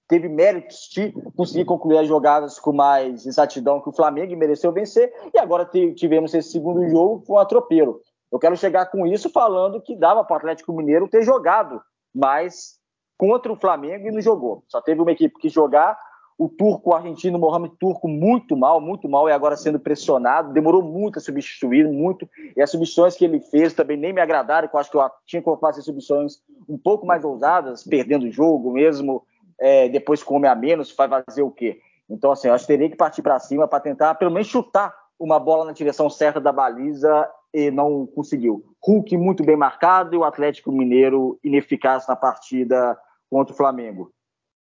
teve 0.09 0.29
méritos 0.29 0.89
de 0.93 1.13
conseguir 1.37 1.65
concluir 1.65 1.99
as 1.99 2.09
jogadas 2.09 2.59
com 2.59 2.73
mais 2.73 3.27
exatidão 3.27 3.81
que 3.81 3.89
o 3.89 3.93
Flamengo 3.93 4.33
e 4.33 4.37
mereceu 4.37 4.73
vencer. 4.73 5.13
E 5.33 5.39
agora 5.39 5.69
tivemos 5.95 6.35
esse 6.35 6.51
segundo 6.51 6.87
jogo 6.89 7.23
com 7.27 7.35
o 7.35 7.39
atropelo. 7.39 8.01
Eu 8.35 8.39
quero 8.41 8.57
chegar 8.57 8.87
com 8.87 9.07
isso 9.07 9.31
falando 9.31 9.81
que 9.81 9.95
dava 9.95 10.25
para 10.25 10.35
o 10.35 10.37
Atlético 10.39 10.73
Mineiro 10.73 11.07
ter 11.07 11.23
jogado 11.23 11.81
mais 12.13 12.81
contra 13.17 13.53
o 13.53 13.57
Flamengo 13.57 14.09
e 14.09 14.11
não 14.11 14.21
jogou. 14.21 14.65
Só 14.67 14.81
teve 14.81 15.01
uma 15.01 15.13
equipe 15.13 15.39
que 15.39 15.49
jogar. 15.49 15.97
O 16.37 16.49
turco 16.49 16.91
o 16.91 16.95
argentino 16.95 17.39
Mohamed 17.39 17.77
Turco 17.79 18.09
muito 18.09 18.57
mal, 18.57 18.81
muito 18.81 19.09
mal, 19.09 19.29
e 19.29 19.33
agora 19.33 19.57
sendo 19.57 19.79
pressionado. 19.79 20.53
Demorou 20.53 20.83
muito 20.83 21.21
a 21.21 21.23
substituir, 21.23 21.87
muito. 21.87 22.29
E 22.57 22.61
as 22.61 22.73
substituições 22.73 23.15
que 23.15 23.25
ele 23.25 23.39
fez 23.39 23.73
também 23.73 23.97
nem 23.97 24.13
me 24.13 24.21
agradaram, 24.21 24.69
eu 24.73 24.81
acho 24.81 24.91
que 24.91 24.97
eu 24.97 25.09
tinha 25.25 25.41
que 25.41 25.57
fazer 25.61 25.83
substituições 25.83 26.39
um 26.69 26.77
pouco 26.77 27.07
mais 27.07 27.25
ousadas, 27.25 27.85
perdendo 27.85 28.27
o 28.27 28.33
jogo 28.33 28.73
mesmo, 28.73 29.25
é, 29.61 29.89
depois 29.89 30.25
com 30.25 30.35
homem 30.35 30.51
a 30.51 30.57
menos, 30.57 30.93
vai 30.97 31.09
fazer 31.09 31.43
o 31.43 31.53
quê? 31.53 31.79
Então, 32.11 32.33
assim, 32.33 32.49
eu 32.49 32.55
acho 32.55 32.67
que 32.67 32.73
teria 32.73 32.91
que 32.91 32.97
partir 32.97 33.23
para 33.23 33.39
cima 33.39 33.69
para 33.69 33.79
tentar, 33.79 34.17
pelo 34.17 34.33
menos, 34.33 34.49
chutar 34.49 34.93
uma 35.21 35.39
bola 35.39 35.67
na 35.67 35.73
direção 35.73 36.11
certa 36.11 36.41
da 36.41 36.51
baliza 36.51 37.31
e 37.55 37.71
não 37.71 38.05
conseguiu. 38.05 38.65
Hulk 38.83 39.17
muito 39.17 39.45
bem 39.45 39.57
marcado 39.57 40.15
e 40.15 40.19
o 40.19 40.25
Atlético 40.25 40.73
Mineiro 40.73 41.39
ineficaz 41.43 42.07
na 42.09 42.17
partida 42.17 42.99
contra 43.31 43.55
o 43.55 43.57
Flamengo. 43.57 44.11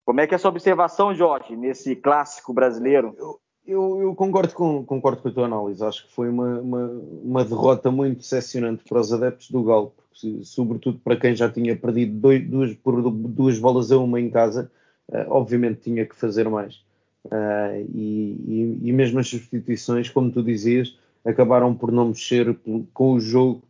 Como 0.05 0.21
é 0.21 0.27
que 0.27 0.35
é 0.35 0.37
a 0.37 0.39
sua 0.39 0.51
observação, 0.51 1.13
Jorge, 1.13 1.57
nesse 1.57 1.97
clássico 1.97 2.55
brasileiro? 2.55 3.13
Eu, 3.19 3.41
eu, 3.67 4.01
eu 4.03 4.15
concordo, 4.15 4.55
com, 4.55 4.85
concordo 4.85 5.21
com 5.21 5.29
a 5.29 5.33
tua 5.33 5.47
análise. 5.47 5.85
Acho 5.85 6.07
que 6.07 6.15
foi 6.15 6.29
uma, 6.29 6.61
uma, 6.61 6.87
uma, 7.25 7.45
derrota 7.45 7.91
muito 7.91 8.19
decepcionante 8.19 8.85
para 8.89 9.01
os 9.01 9.13
adeptos 9.13 9.51
do 9.51 9.65
Galo, 9.65 9.93
porque, 9.97 10.45
sobretudo 10.45 11.01
para 11.01 11.17
quem 11.17 11.35
já 11.35 11.51
tinha 11.51 11.75
perdido 11.75 12.21
dois, 12.21 12.49
duas, 12.49 12.75
por 12.75 13.11
duas 13.11 13.59
bolas 13.59 13.91
a 13.91 13.99
uma 13.99 14.21
em 14.21 14.31
casa, 14.31 14.71
uh, 15.09 15.29
obviamente 15.29 15.81
tinha 15.81 16.07
que 16.07 16.15
fazer 16.15 16.49
mais. 16.49 16.77
Uh, 17.25 17.83
e, 17.93 18.37
e, 18.47 18.81
e 18.85 18.93
mesmo 18.93 19.19
as 19.19 19.29
substituições, 19.29 20.09
como 20.09 20.31
tu 20.31 20.41
dizias, 20.41 20.97
acabaram 21.27 21.75
por 21.75 21.91
não 21.91 22.09
mexer 22.09 22.57
com 22.95 23.13
o 23.13 23.21
jogo 23.21 23.63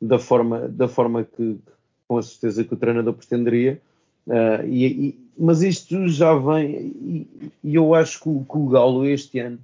da 0.00 0.18
forma, 0.18 0.68
da 0.68 0.88
forma 0.88 1.24
que, 1.24 1.58
com 2.08 2.18
a 2.18 2.22
certeza 2.22 2.64
que 2.64 2.74
o 2.74 2.76
treinador 2.76 3.14
pretenderia. 3.14 3.80
Uh, 4.26 4.66
e, 4.66 4.86
e, 4.86 5.18
mas 5.38 5.62
isto 5.62 6.08
já 6.08 6.34
vem, 6.34 6.70
e, 6.70 7.52
e 7.62 7.74
eu 7.74 7.94
acho 7.94 8.20
que 8.20 8.28
o, 8.28 8.44
que 8.44 8.56
o, 8.56 8.68
Galo 8.68 9.06
este 9.06 9.38
ano 9.38 9.58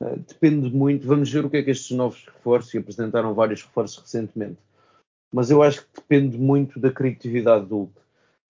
uh, 0.00 0.18
depende 0.28 0.70
muito. 0.70 1.06
Vamos 1.06 1.30
ver 1.30 1.44
o 1.44 1.50
que 1.50 1.58
é 1.58 1.62
que 1.62 1.70
estes 1.70 1.96
novos 1.96 2.24
reforços, 2.26 2.74
e 2.74 2.78
apresentaram 2.78 3.34
vários 3.34 3.62
reforços 3.62 4.02
recentemente, 4.02 4.58
mas 5.32 5.50
eu 5.50 5.62
acho 5.62 5.82
que 5.82 5.88
depende 5.96 6.38
muito 6.38 6.80
da 6.80 6.90
criatividade 6.90 7.66
do 7.66 7.76
Hulk. 7.76 7.92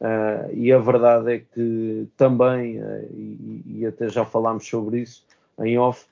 Uh, 0.00 0.54
e 0.54 0.72
a 0.72 0.78
verdade 0.78 1.30
é 1.34 1.38
que 1.40 2.08
também, 2.16 2.80
e, 3.12 3.62
e, 3.66 3.86
até 3.86 4.08
já 4.08 4.24
falámos 4.24 4.66
sobre 4.66 5.00
isso 5.00 5.22
em 5.58 5.78
off, 5.78 6.06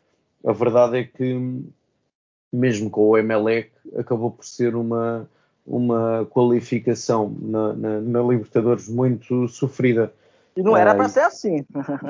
a 0.44 0.52
verdade 0.52 0.98
é 0.98 1.04
que 1.04 1.62
mesmo 2.52 2.90
com 2.90 3.02
o 3.02 3.18
Emelec, 3.18 3.70
acabou 3.96 4.30
por 4.30 4.44
ser 4.44 4.74
uma, 4.74 5.28
uma 5.66 6.26
qualificação 6.30 7.34
na, 7.40 7.72
na, 7.74 8.00
na 8.00 8.22
Libertadores 8.22 8.88
muito 8.88 9.48
sofrida. 9.48 10.12
E 10.56 10.62
não 10.62 10.76
era 10.76 10.92
uh, 10.92 10.96
para 10.96 11.08
ser 11.08 11.20
assim. 11.20 11.64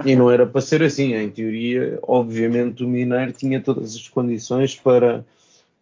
e 0.06 0.16
não 0.16 0.30
era 0.30 0.46
para 0.46 0.60
ser 0.60 0.82
assim. 0.82 1.12
Em 1.14 1.30
teoria, 1.30 1.98
obviamente, 2.02 2.82
o 2.82 2.88
Mineiro 2.88 3.32
tinha 3.32 3.60
todas 3.60 3.94
as 3.94 4.08
condições 4.08 4.74
para, 4.74 5.24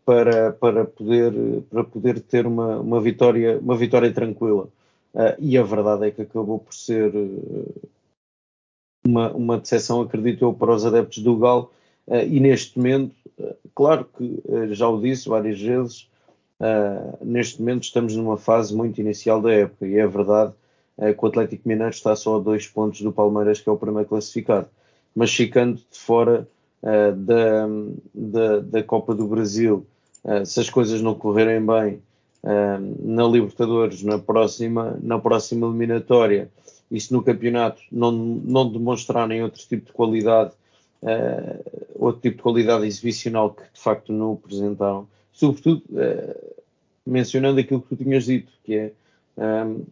para, 0.04 0.52
para, 0.52 0.84
poder, 0.84 1.32
para 1.70 1.84
poder 1.84 2.20
ter 2.20 2.46
uma, 2.46 2.78
uma, 2.78 3.00
vitória, 3.00 3.58
uma 3.58 3.76
vitória 3.76 4.12
tranquila. 4.12 4.68
Uh, 5.14 5.34
e 5.38 5.56
a 5.56 5.62
verdade 5.62 6.08
é 6.08 6.10
que 6.10 6.22
acabou 6.22 6.58
por 6.58 6.74
ser 6.74 7.12
uma, 9.06 9.32
uma 9.32 9.58
decepção, 9.58 10.00
acredito 10.00 10.44
eu, 10.44 10.52
para 10.52 10.74
os 10.74 10.84
adeptos 10.84 11.22
do 11.22 11.36
Galo. 11.36 11.70
Uh, 12.06 12.26
e 12.26 12.40
neste 12.40 12.76
momento, 12.76 13.14
Claro 13.76 14.08
que, 14.16 14.42
eh, 14.48 14.68
já 14.72 14.88
o 14.88 14.98
disse 14.98 15.28
várias 15.28 15.60
vezes, 15.60 16.08
uh, 16.58 17.18
neste 17.22 17.60
momento 17.60 17.82
estamos 17.82 18.16
numa 18.16 18.38
fase 18.38 18.74
muito 18.74 18.98
inicial 19.02 19.42
da 19.42 19.52
época 19.52 19.86
e 19.86 19.98
é 19.98 20.06
verdade 20.06 20.54
uh, 20.96 21.14
que 21.14 21.22
o 21.22 21.26
Atlético 21.28 21.68
Mineiro 21.68 21.90
está 21.90 22.16
só 22.16 22.36
a 22.36 22.38
dois 22.38 22.66
pontos 22.66 23.02
do 23.02 23.12
Palmeiras, 23.12 23.60
que 23.60 23.68
é 23.68 23.72
o 23.72 23.76
primeiro 23.76 24.08
classificado. 24.08 24.66
Mas 25.14 25.30
ficando 25.34 25.76
de 25.76 25.98
fora 25.98 26.48
uh, 26.82 27.14
da, 27.16 27.66
da, 28.14 28.60
da, 28.60 28.82
Copa 28.82 29.14
do 29.14 29.26
Brasil, 29.26 29.86
se 30.44 30.58
as 30.58 30.70
coisas 30.70 31.00
não 31.00 31.14
correrem 31.14 31.64
bem 31.64 32.02
na 32.98 33.24
Libertadores, 33.28 34.02
na 34.02 34.18
próxima, 34.18 34.98
na 35.00 35.20
próxima 35.20 35.68
eliminatória, 35.68 36.50
e 36.90 37.00
se 37.00 37.12
no 37.12 37.22
campeonato 37.22 37.80
não, 37.92 38.10
não 38.10 38.68
demonstrarem 38.68 39.42
outro 39.42 39.60
tipo 39.60 39.86
de 39.86 39.92
qualidade 39.92 40.52
uh, 41.02 41.85
outro 42.06 42.22
tipo 42.22 42.36
de 42.36 42.42
qualidade 42.42 42.86
exibicional 42.86 43.54
que 43.54 43.62
de 43.62 43.80
facto 43.80 44.12
não 44.12 44.34
apresentaram, 44.34 45.08
sobretudo 45.32 45.82
uh, 45.90 46.56
mencionando 47.06 47.60
aquilo 47.60 47.82
que 47.82 47.88
tu 47.88 47.96
tinhas 47.96 48.24
dito, 48.24 48.52
que 48.64 48.74
é 48.74 48.92
um, 49.36 49.42
ehm, 49.42 49.84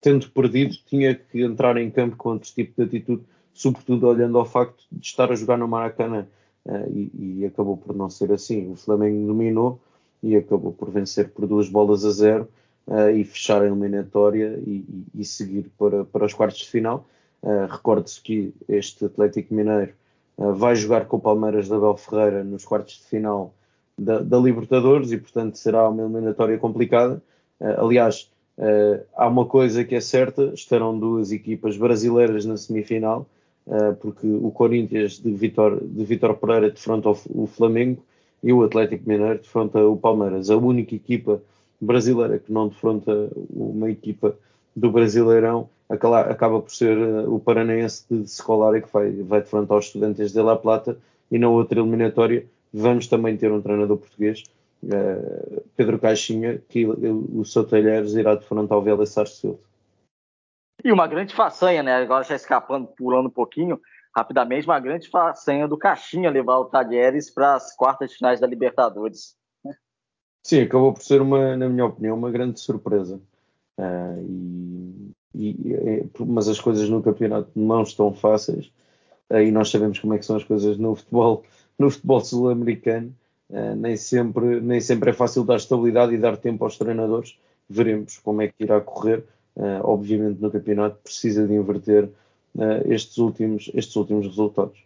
tendo 0.00 0.30
perdido, 0.30 0.76
tinha 0.86 1.14
que 1.14 1.42
entrar 1.42 1.76
em 1.76 1.90
campo 1.90 2.16
com 2.16 2.30
outro 2.30 2.50
tipo 2.52 2.72
de 2.76 2.82
atitude, 2.86 3.24
sobretudo 3.52 4.06
olhando 4.06 4.38
ao 4.38 4.44
facto 4.44 4.84
de 4.90 5.06
estar 5.06 5.30
a 5.30 5.34
jogar 5.34 5.58
no 5.58 5.68
Maracanã. 5.68 6.26
Uh, 6.64 6.90
e, 6.92 7.40
e, 7.40 7.46
acabou 7.46 7.76
por 7.76 7.94
não 7.94 8.10
ser 8.10 8.32
assim. 8.32 8.72
O 8.72 8.76
Flamengo 8.76 9.24
dominou 9.26 9.80
e 10.20 10.34
acabou 10.34 10.72
por 10.72 10.90
vencer 10.90 11.28
por 11.28 11.46
duas 11.46 11.68
bolas 11.68 12.04
a 12.04 12.10
zero 12.10 12.48
uh, 12.88 13.10
e 13.10 13.24
fechar 13.24 13.62
a 13.62 13.66
eliminatória 13.66 14.58
e, 14.66 14.84
e, 15.14 15.20
e, 15.20 15.24
seguir 15.24 15.70
para, 15.78 16.04
para 16.04 16.26
os 16.26 16.34
quartos 16.34 16.58
de 16.58 16.68
final. 16.68 17.06
Uh, 17.42 17.66
Recorde-se 17.66 18.20
que 18.20 18.52
este 18.68 19.04
Atlético 19.04 19.54
Mineiro 19.54 19.92
vai 20.36 20.76
jogar 20.76 21.06
com 21.06 21.16
o 21.16 21.20
Palmeiras 21.20 21.68
da 21.68 21.76
Abel 21.76 21.96
Ferreira 21.96 22.44
nos 22.44 22.64
quartos 22.64 22.98
de 22.98 23.04
final 23.04 23.54
da, 23.96 24.18
da, 24.18 24.38
Libertadores 24.38 25.10
e, 25.12 25.18
portanto, 25.18 25.56
será 25.56 25.88
uma 25.88 26.02
eliminatória 26.02 26.58
complicada. 26.58 27.22
Uh, 27.58 27.84
aliás, 27.84 28.30
há 29.14 29.26
uma 29.26 29.46
coisa 29.46 29.84
que 29.84 29.94
é 29.94 30.00
certa: 30.00 30.52
estarão 30.54 30.98
duas 30.98 31.32
equipas 31.32 31.76
brasileiras 31.76 32.44
na 32.44 32.56
semifinal, 32.56 33.26
porque 34.00 34.26
o 34.26 34.50
Corinthians 34.50 35.18
de 35.18 35.30
Vitor, 35.32 35.78
de 35.82 36.04
Vitor 36.04 36.34
Pereira 36.36 36.70
defronta 36.70 37.10
o 37.10 37.46
Flamengo 37.46 38.02
e 38.42 38.52
o 38.52 38.62
Atlético 38.62 39.08
Mineiro 39.08 39.38
defronta 39.38 39.84
o 39.86 39.96
Palmeiras. 39.96 40.50
A 40.50 40.56
única 40.56 40.94
equipa 40.94 41.42
brasileira 41.80 42.38
que 42.38 42.52
não 42.52 42.68
defronta 42.68 43.28
uma 43.50 43.90
equipa 43.90 44.36
do 44.74 44.90
Brasileirão 44.90 45.68
acaba 45.88 46.60
por 46.60 46.70
ser 46.70 46.96
eh, 46.96 47.26
o 47.26 47.38
Paranaense 47.38 48.04
de 48.10 48.28
Secolari 48.28 48.82
que 48.82 48.92
vai, 48.92 49.10
vai 49.22 49.40
defrontar 49.40 49.78
os 49.78 49.86
estudantes 49.86 50.32
de 50.32 50.40
La 50.40 50.56
Plata 50.56 50.98
e 51.30 51.38
na 51.38 51.48
outra 51.48 51.78
eliminatória 51.78 52.46
vamos 52.72 53.06
também 53.06 53.36
ter 53.36 53.50
um 53.50 53.62
treinador 53.62 53.96
português, 53.96 54.44
uh, 54.84 55.64
Pedro 55.76 55.98
Caixinha, 55.98 56.58
que 56.68 56.86
o, 56.86 57.40
o 57.40 57.44
seu 57.44 57.66
Talheres 57.66 58.14
irá 58.14 58.34
defrontar 58.34 58.76
o 58.76 58.82
Vélez 58.82 59.10
Sarsfield. 59.10 59.58
E 60.84 60.92
uma 60.92 61.06
grande 61.06 61.34
façanha, 61.34 61.82
né? 61.82 61.96
Agora 61.96 62.22
já 62.22 62.36
escapando, 62.36 62.86
pulando 62.88 63.28
um 63.28 63.30
pouquinho, 63.30 63.80
rapidamente, 64.14 64.66
uma 64.66 64.78
grande 64.78 65.08
façanha 65.08 65.66
do 65.66 65.78
Caixinha 65.78 66.30
levar 66.30 66.58
o 66.58 66.66
Talheres 66.66 67.30
para 67.30 67.54
as 67.54 67.74
quartas 67.74 68.10
de 68.10 68.16
finais 68.16 68.40
da 68.40 68.46
Libertadores. 68.46 69.34
Sim, 70.44 70.60
acabou 70.62 70.92
por 70.92 71.02
ser, 71.02 71.20
uma, 71.20 71.56
na 71.56 71.68
minha 71.68 71.86
opinião, 71.86 72.16
uma 72.16 72.30
grande 72.30 72.60
surpresa. 72.60 73.20
Uh, 73.78 74.20
e 74.20 75.10
e, 75.36 76.06
mas 76.18 76.48
as 76.48 76.60
coisas 76.60 76.88
no 76.88 77.02
campeonato 77.02 77.50
não 77.54 77.82
estão 77.82 78.12
fáceis 78.12 78.70
e 79.30 79.50
nós 79.50 79.70
sabemos 79.70 79.98
como 79.98 80.14
é 80.14 80.18
que 80.18 80.26
são 80.26 80.36
as 80.36 80.44
coisas 80.44 80.78
no 80.78 80.94
futebol, 80.94 81.42
no 81.78 81.90
futebol 81.90 82.20
sul-americano. 82.20 83.14
Uh, 83.48 83.76
nem, 83.76 83.96
sempre, 83.96 84.60
nem 84.60 84.80
sempre 84.80 85.10
é 85.10 85.12
fácil 85.12 85.44
dar 85.44 85.56
estabilidade 85.56 86.14
e 86.14 86.18
dar 86.18 86.36
tempo 86.36 86.64
aos 86.64 86.76
treinadores 86.76 87.38
veremos 87.68 88.18
como 88.18 88.42
é 88.42 88.48
que 88.48 88.64
irá 88.64 88.80
correr. 88.80 89.24
Uh, 89.56 89.80
obviamente 89.82 90.40
no 90.40 90.50
campeonato 90.50 90.98
precisa 91.02 91.46
de 91.46 91.54
inverter 91.54 92.04
uh, 92.04 92.92
estes, 92.92 93.16
últimos, 93.18 93.70
estes 93.74 93.96
últimos 93.96 94.26
resultados. 94.26 94.84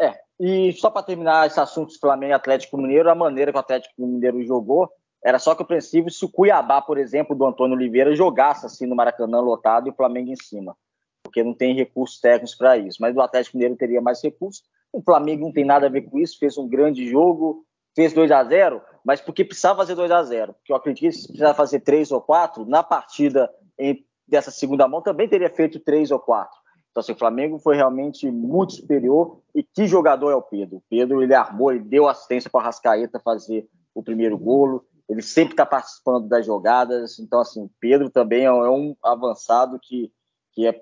É, 0.00 0.20
e 0.40 0.72
só 0.72 0.90
para 0.90 1.02
terminar 1.02 1.46
esse 1.46 1.60
assunto 1.60 1.98
Flamengo 1.98 2.32
e 2.32 2.34
Atlético 2.34 2.78
Mineiro, 2.78 3.10
a 3.10 3.14
maneira 3.14 3.52
que 3.52 3.58
o 3.58 3.60
Atlético 3.60 3.94
Mineiro 3.98 4.42
jogou 4.44 4.90
era 5.24 5.38
só 5.38 5.54
compreensível 5.54 6.10
se 6.10 6.24
o 6.24 6.28
Cuiabá, 6.28 6.80
por 6.80 6.98
exemplo, 6.98 7.34
do 7.34 7.44
Antônio 7.44 7.76
Oliveira, 7.76 8.14
jogasse 8.14 8.66
assim 8.66 8.86
no 8.86 8.94
Maracanã 8.94 9.40
lotado 9.40 9.88
e 9.88 9.90
o 9.90 9.94
Flamengo 9.94 10.30
em 10.30 10.36
cima. 10.36 10.76
Porque 11.22 11.42
não 11.42 11.52
tem 11.52 11.74
recursos 11.74 12.20
técnicos 12.20 12.54
para 12.54 12.78
isso. 12.78 12.98
Mas 13.00 13.16
o 13.16 13.20
Atlético 13.20 13.56
Mineiro 13.56 13.76
teria 13.76 14.00
mais 14.00 14.22
recursos. 14.22 14.62
O 14.92 15.02
Flamengo 15.02 15.44
não 15.44 15.52
tem 15.52 15.64
nada 15.64 15.86
a 15.86 15.90
ver 15.90 16.02
com 16.02 16.18
isso, 16.18 16.38
fez 16.38 16.56
um 16.56 16.68
grande 16.68 17.08
jogo, 17.08 17.64
fez 17.94 18.12
2 18.12 18.30
a 18.30 18.44
0 18.44 18.80
mas 19.04 19.20
porque 19.20 19.44
precisava 19.44 19.78
fazer 19.78 19.94
2 19.94 20.10
a 20.10 20.22
0 20.22 20.54
Porque 20.54 20.72
eu 20.72 20.76
acredito 20.76 21.00
que 21.00 21.12
se 21.12 21.26
precisava 21.28 21.54
fazer 21.54 21.80
3 21.80 22.12
ou 22.12 22.20
4, 22.20 22.64
na 22.66 22.82
partida 22.82 23.50
em, 23.78 24.04
dessa 24.26 24.50
segunda 24.50 24.86
mão 24.86 25.02
também 25.02 25.28
teria 25.28 25.50
feito 25.50 25.80
3 25.80 26.10
ou 26.10 26.20
4. 26.20 26.56
Então, 26.90 27.00
assim, 27.00 27.12
o 27.12 27.18
Flamengo 27.18 27.58
foi 27.58 27.76
realmente 27.76 28.30
muito 28.30 28.74
superior. 28.74 29.40
E 29.54 29.62
que 29.62 29.86
jogador 29.86 30.30
é 30.30 30.34
o 30.34 30.42
Pedro? 30.42 30.76
O 30.76 30.82
Pedro, 30.88 31.22
ele 31.22 31.34
armou, 31.34 31.72
ele 31.72 31.84
deu 31.84 32.08
assistência 32.08 32.50
para 32.50 32.60
o 32.60 32.62
Rascaeta 32.62 33.20
fazer 33.20 33.68
o 33.94 34.02
primeiro 34.02 34.38
golo 34.38 34.84
ele 35.08 35.22
sempre 35.22 35.54
está 35.54 35.64
participando 35.64 36.28
das 36.28 36.44
jogadas. 36.44 37.18
Então, 37.18 37.40
assim, 37.40 37.68
Pedro 37.80 38.10
também 38.10 38.44
é 38.44 38.52
um 38.52 38.94
avançado 39.02 39.78
que, 39.80 40.12
que 40.52 40.66
é 40.66 40.78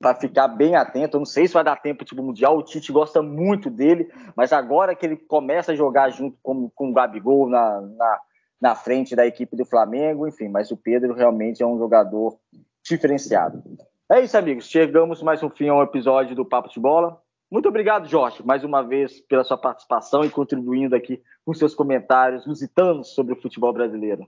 para 0.00 0.14
ficar 0.14 0.48
bem 0.48 0.74
atento. 0.74 1.16
Eu 1.16 1.20
não 1.20 1.26
sei 1.26 1.46
se 1.46 1.54
vai 1.54 1.62
dar 1.62 1.76
tempo 1.76 2.04
tipo 2.04 2.22
mundial. 2.22 2.56
O 2.56 2.62
Tite 2.62 2.90
gosta 2.90 3.20
muito 3.20 3.68
dele, 3.68 4.10
mas 4.34 4.52
agora 4.52 4.94
que 4.94 5.04
ele 5.04 5.16
começa 5.16 5.72
a 5.72 5.76
jogar 5.76 6.10
junto 6.10 6.38
com, 6.42 6.70
com 6.70 6.90
o 6.90 6.94
Gabigol 6.94 7.48
na, 7.48 7.80
na, 7.80 8.20
na 8.60 8.74
frente 8.74 9.14
da 9.14 9.26
equipe 9.26 9.54
do 9.54 9.66
Flamengo, 9.66 10.26
enfim. 10.26 10.48
Mas 10.48 10.70
o 10.70 10.76
Pedro 10.76 11.12
realmente 11.12 11.62
é 11.62 11.66
um 11.66 11.78
jogador 11.78 12.38
diferenciado. 12.82 13.62
É 14.10 14.20
isso, 14.20 14.36
amigos. 14.36 14.66
Chegamos 14.66 15.22
mais 15.22 15.42
um 15.42 15.50
fim 15.50 15.68
ao 15.68 15.82
episódio 15.82 16.34
do 16.34 16.44
Papo 16.44 16.70
de 16.70 16.80
Bola. 16.80 17.20
Muito 17.52 17.68
obrigado, 17.68 18.08
Jorge, 18.08 18.42
mais 18.42 18.64
uma 18.64 18.80
vez 18.80 19.20
pela 19.20 19.44
sua 19.44 19.58
participação 19.58 20.24
e 20.24 20.30
contribuindo 20.30 20.96
aqui 20.96 21.22
com 21.44 21.52
seus 21.52 21.74
comentários 21.74 22.46
lusitanos 22.46 23.14
sobre 23.14 23.34
o 23.34 23.42
futebol 23.42 23.70
brasileiro. 23.74 24.26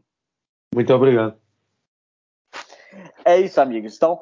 Muito 0.75 0.93
obrigado. 0.93 1.35
É 3.25 3.41
isso, 3.41 3.59
amigos. 3.63 3.97
Então, 3.97 4.21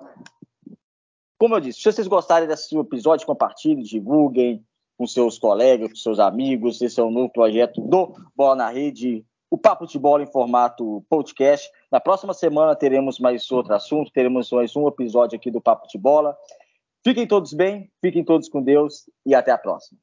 como 1.36 1.56
eu 1.56 1.60
disse, 1.60 1.80
se 1.80 1.92
vocês 1.92 2.06
gostarem 2.06 2.46
desse 2.46 2.78
episódio, 2.78 3.26
compartilhem, 3.26 3.82
divulguem 3.82 4.64
com 4.96 5.04
seus 5.04 5.36
colegas, 5.36 5.88
com 5.88 5.96
seus 5.96 6.20
amigos. 6.20 6.80
Esse 6.80 7.00
é 7.00 7.02
um 7.02 7.10
novo 7.10 7.32
projeto 7.32 7.80
do 7.80 8.14
Bola 8.36 8.54
na 8.54 8.68
Rede, 8.68 9.26
o 9.50 9.58
Papo 9.58 9.84
de 9.84 9.98
Bola 9.98 10.22
em 10.22 10.30
formato 10.30 11.04
podcast. 11.08 11.68
Na 11.90 11.98
próxima 11.98 12.32
semana 12.32 12.76
teremos 12.76 13.18
mais 13.18 13.50
outro 13.50 13.74
assunto, 13.74 14.12
teremos 14.12 14.48
mais 14.52 14.76
um 14.76 14.86
episódio 14.86 15.34
aqui 15.34 15.50
do 15.50 15.60
Papo 15.60 15.88
de 15.88 15.98
Bola. 15.98 16.38
Fiquem 17.04 17.26
todos 17.26 17.52
bem, 17.52 17.90
fiquem 18.00 18.24
todos 18.24 18.48
com 18.48 18.62
Deus 18.62 19.10
e 19.26 19.34
até 19.34 19.50
a 19.50 19.58
próxima. 19.58 19.98